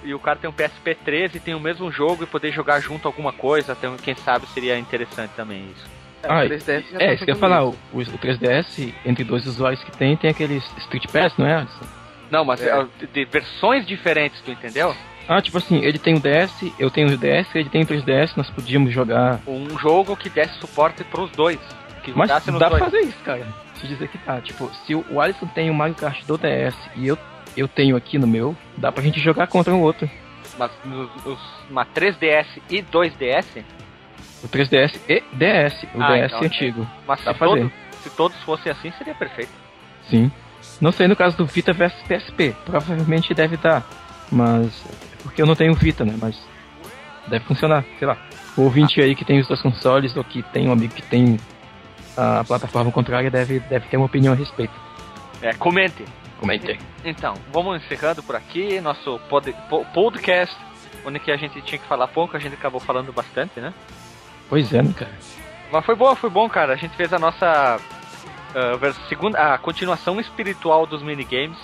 [0.06, 2.80] e o cara tem um PSP 13 e tem o mesmo jogo e poder jogar
[2.80, 5.86] junto alguma coisa, até quem sabe seria interessante também isso.
[6.24, 9.84] É, ah, é, tá isso que eu ia falar, o, o 3DS, entre dois usuários
[9.84, 11.86] que tem, tem aquele Street Pass, não é, Alisson?
[12.32, 12.70] Não, mas é.
[12.70, 14.96] é de versões diferentes, tu entendeu?
[15.28, 18.34] Ah, tipo assim, ele tem o DS, eu tenho o DS, ele tem o 3DS,
[18.36, 19.40] nós podíamos jogar.
[19.48, 21.60] Um jogo que desse suporte pros dois.
[22.04, 22.58] Que Mas dá dois.
[22.58, 23.48] pra fazer isso, cara.
[23.76, 24.40] Se dizer que tá.
[24.40, 27.18] Tipo, se o Alisson tem o Mario Kart do DS e eu,
[27.58, 30.10] eu tenho aqui no meu, dá pra gente jogar contra um outro.
[30.58, 31.10] Mas nos,
[31.70, 33.64] uma 3DS e 2DS?
[34.44, 36.88] O 3DS e DS, o ah, DS então, antigo.
[37.08, 37.72] Mas dá se, todo,
[38.04, 39.52] se todos fossem assim, seria perfeito.
[40.10, 40.32] Sim.
[40.80, 42.56] Não sei no caso do Vita versus PSP.
[42.66, 43.86] Provavelmente deve dar.
[44.32, 44.84] Mas.
[45.24, 46.16] Porque eu não tenho Vita, né?
[46.22, 46.38] Mas.
[47.28, 48.18] Deve funcionar, sei lá.
[48.56, 51.40] O ouvinte aí que tem os dois consoles ou que tem um amigo que tem
[52.16, 54.74] a plataforma contrária deve, deve ter uma opinião a respeito.
[55.42, 56.06] É, comente.
[56.40, 56.80] Comente.
[57.04, 60.56] Então, vamos encerrando por aqui nosso pod, po- podcast,
[61.06, 63.74] onde que a gente tinha que falar pouco, a gente acabou falando bastante, né?
[64.50, 65.12] Pois é, né, cara?
[65.72, 66.74] Mas foi bom, foi bom, cara.
[66.74, 67.80] A gente fez a nossa
[68.80, 71.58] vers- segunda, a continuação espiritual dos minigames.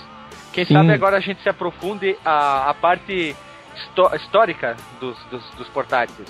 [0.52, 0.74] Quem Sim.
[0.74, 3.34] sabe agora a gente se aprofunde a, a parte
[3.76, 6.28] histó- histórica dos, dos, dos portáteis.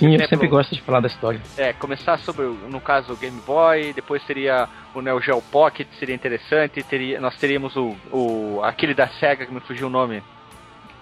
[0.00, 1.38] Sim, eu sempre gosto de falar da história.
[1.58, 6.14] É, começar sobre, no caso, o Game Boy, depois seria o Neo Geo Pocket, seria
[6.14, 10.22] interessante, teria, nós teríamos o, o aquele da SEGA, que me fugiu o nome,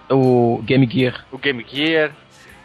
[0.09, 1.25] O Game Gear.
[1.31, 2.11] o Game Gear,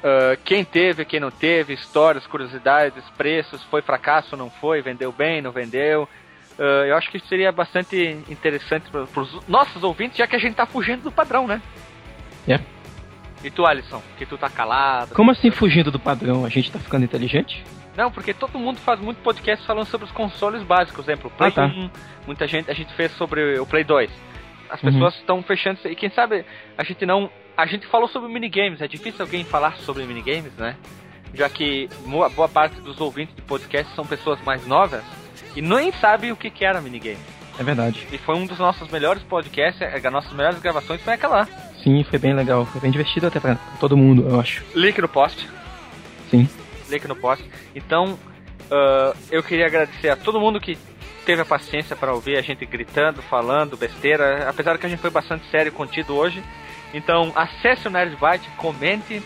[0.03, 5.41] ah, quem teve, quem não teve, histórias, curiosidades, preços, foi fracasso, não foi, vendeu bem,
[5.41, 6.09] não vendeu.
[6.59, 7.97] Ah, eu acho que seria bastante
[8.29, 11.63] interessante para os nossos ouvintes, já que a gente tá fugindo do padrão, né?
[12.49, 12.59] É.
[13.45, 15.15] E tu, Alisson, que tu tá calado.
[15.15, 16.45] Como assim fugindo do padrão?
[16.45, 17.63] A gente tá ficando inteligente?
[17.97, 21.53] Não, porque todo mundo faz muito podcast falando sobre os consoles básicos, exemplo, Play Ah,
[21.53, 21.67] tá.
[21.67, 21.91] 1,
[22.27, 24.11] muita gente, a gente fez sobre o Play 2.
[24.71, 24.91] As Uhum.
[24.93, 25.93] pessoas estão fechando isso aí.
[25.93, 26.45] E quem sabe
[26.77, 27.31] a gente não.
[27.57, 30.75] A gente falou sobre minigames, é difícil alguém falar sobre minigames, né?
[31.35, 35.05] Já que boa, boa parte dos ouvintes de podcast são pessoas mais novas
[35.55, 37.19] e nem sabem o que, que era minigame.
[37.59, 38.05] É verdade.
[38.11, 41.49] E foi um dos nossos melhores podcasts, é, as nossas melhores gravações foi aquela lá.
[41.85, 42.65] Sim, foi bem legal.
[42.65, 44.65] Foi bem divertido até pra todo mundo, eu acho.
[44.75, 45.49] Link no post.
[46.31, 46.49] Sim.
[46.89, 47.45] link no post.
[47.75, 48.19] Então,
[48.71, 50.77] ah, eu queria agradecer a todo mundo que
[51.25, 55.11] teve a paciência para ouvir a gente gritando, falando besteira, apesar que a gente foi
[55.11, 56.43] bastante sério e contido hoje.
[56.93, 59.23] Então, acesse o Nerdbyte, comente,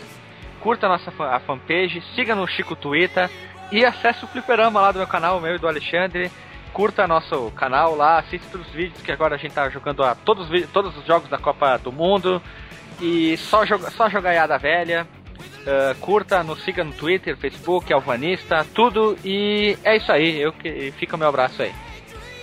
[0.60, 3.28] curta a nossa a fanpage, siga no Chico Twitter
[3.70, 6.30] e acesse o Fliperama lá do meu canal, meu e do Alexandre.
[6.72, 10.48] Curta nosso canal lá, assista os vídeos que agora a gente tá jogando a todos,
[10.72, 12.40] todos os jogos da Copa do Mundo.
[13.00, 15.06] E só, joga, só jogaiada velha.
[15.60, 19.16] Uh, curta, nos siga no Twitter, Facebook, Alvanista, tudo.
[19.24, 20.40] E é isso aí.
[20.40, 21.72] Eu que, fica o meu abraço aí.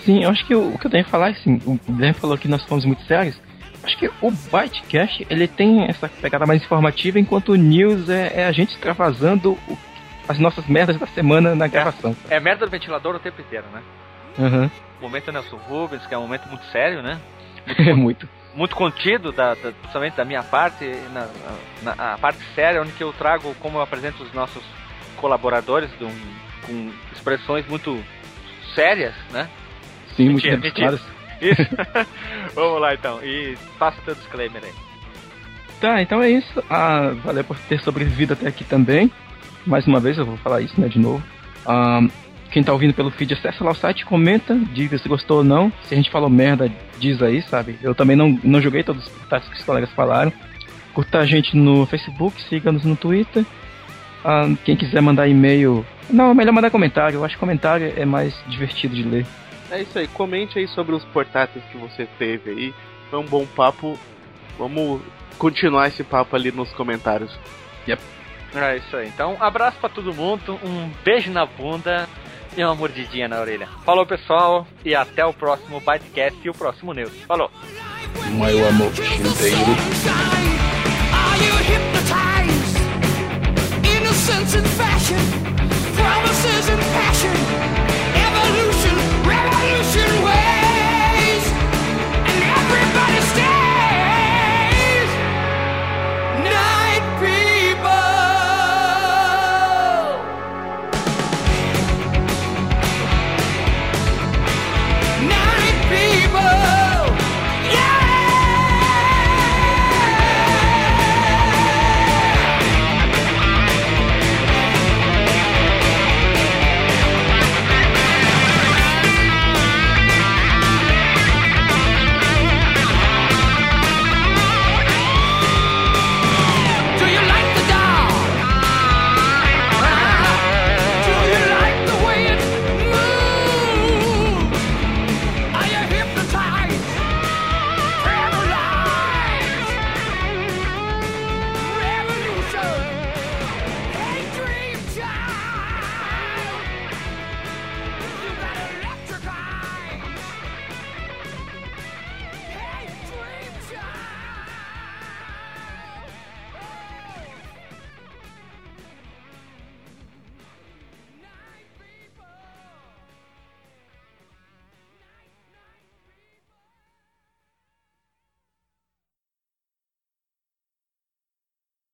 [0.03, 2.37] Sim, eu acho que o, o que eu tenho a falar, assim, o Guilherme falou
[2.37, 3.39] que nós fomos muito sérios.
[3.83, 8.45] Acho que o Bytecast, ele tem essa pegada mais informativa, enquanto o News é, é
[8.45, 9.77] a gente extravasando o-
[10.27, 12.15] as nossas merdas da semana na gravação.
[12.29, 13.81] É merda do ventilador o tempo inteiro, né?
[14.39, 14.69] Aham.
[14.99, 17.19] O momento Nelson Rubens, que é um momento muito sério, né?
[17.79, 18.27] É muito.
[18.53, 21.27] Muito contido, da, da, principalmente da minha parte, na,
[21.81, 24.63] na- a parte séria, onde que eu trago como eu apresento os nossos
[25.17, 28.01] colaboradores um- com expressões muito
[28.73, 29.49] sérias, né?
[30.15, 30.91] Sim, Mentira, muito mentira.
[30.91, 31.15] rebuscadas.
[31.41, 31.75] Isso.
[32.55, 33.21] Vamos lá então.
[33.23, 34.71] E faça teu disclaimer aí.
[35.81, 36.63] Tá, então é isso.
[36.69, 39.11] Ah, valeu por ter sobrevivido até aqui também.
[39.67, 41.21] Mais uma vez eu vou falar isso, né, de novo.
[41.65, 41.99] Ah,
[42.55, 45.69] quem tá ouvindo pelo feed, acessa lá o site, comenta, diga se gostou ou não.
[45.83, 47.77] Se a gente falou merda, diz aí, sabe?
[47.83, 50.31] Eu também não, não joguei todos os portais que os colegas falaram.
[50.93, 53.43] Curta a gente no Facebook, siga-nos no Twitter.
[54.23, 55.85] Ah, quem quiser mandar e-mail.
[56.09, 57.17] Não, é melhor mandar comentário.
[57.17, 59.25] Eu acho que comentário é mais divertido de ler.
[59.69, 62.73] É isso aí, comente aí sobre os portáteis que você teve aí.
[63.09, 63.99] Foi um bom papo.
[64.57, 65.01] Vamos
[65.37, 67.37] continuar esse papo ali nos comentários.
[68.55, 69.09] É isso aí.
[69.09, 72.07] Então, abraço pra todo mundo, um beijo na bunda
[72.57, 73.67] e uma mordidinha na orelha.
[73.85, 77.13] Falou, pessoal, e até o próximo Bytecast e o próximo News.
[77.27, 77.51] Falou!
[78.31, 78.91] Meu amor,
[85.95, 87.33] promises and passion,
[88.25, 88.95] evolution,
[89.25, 90.54] revolution, where?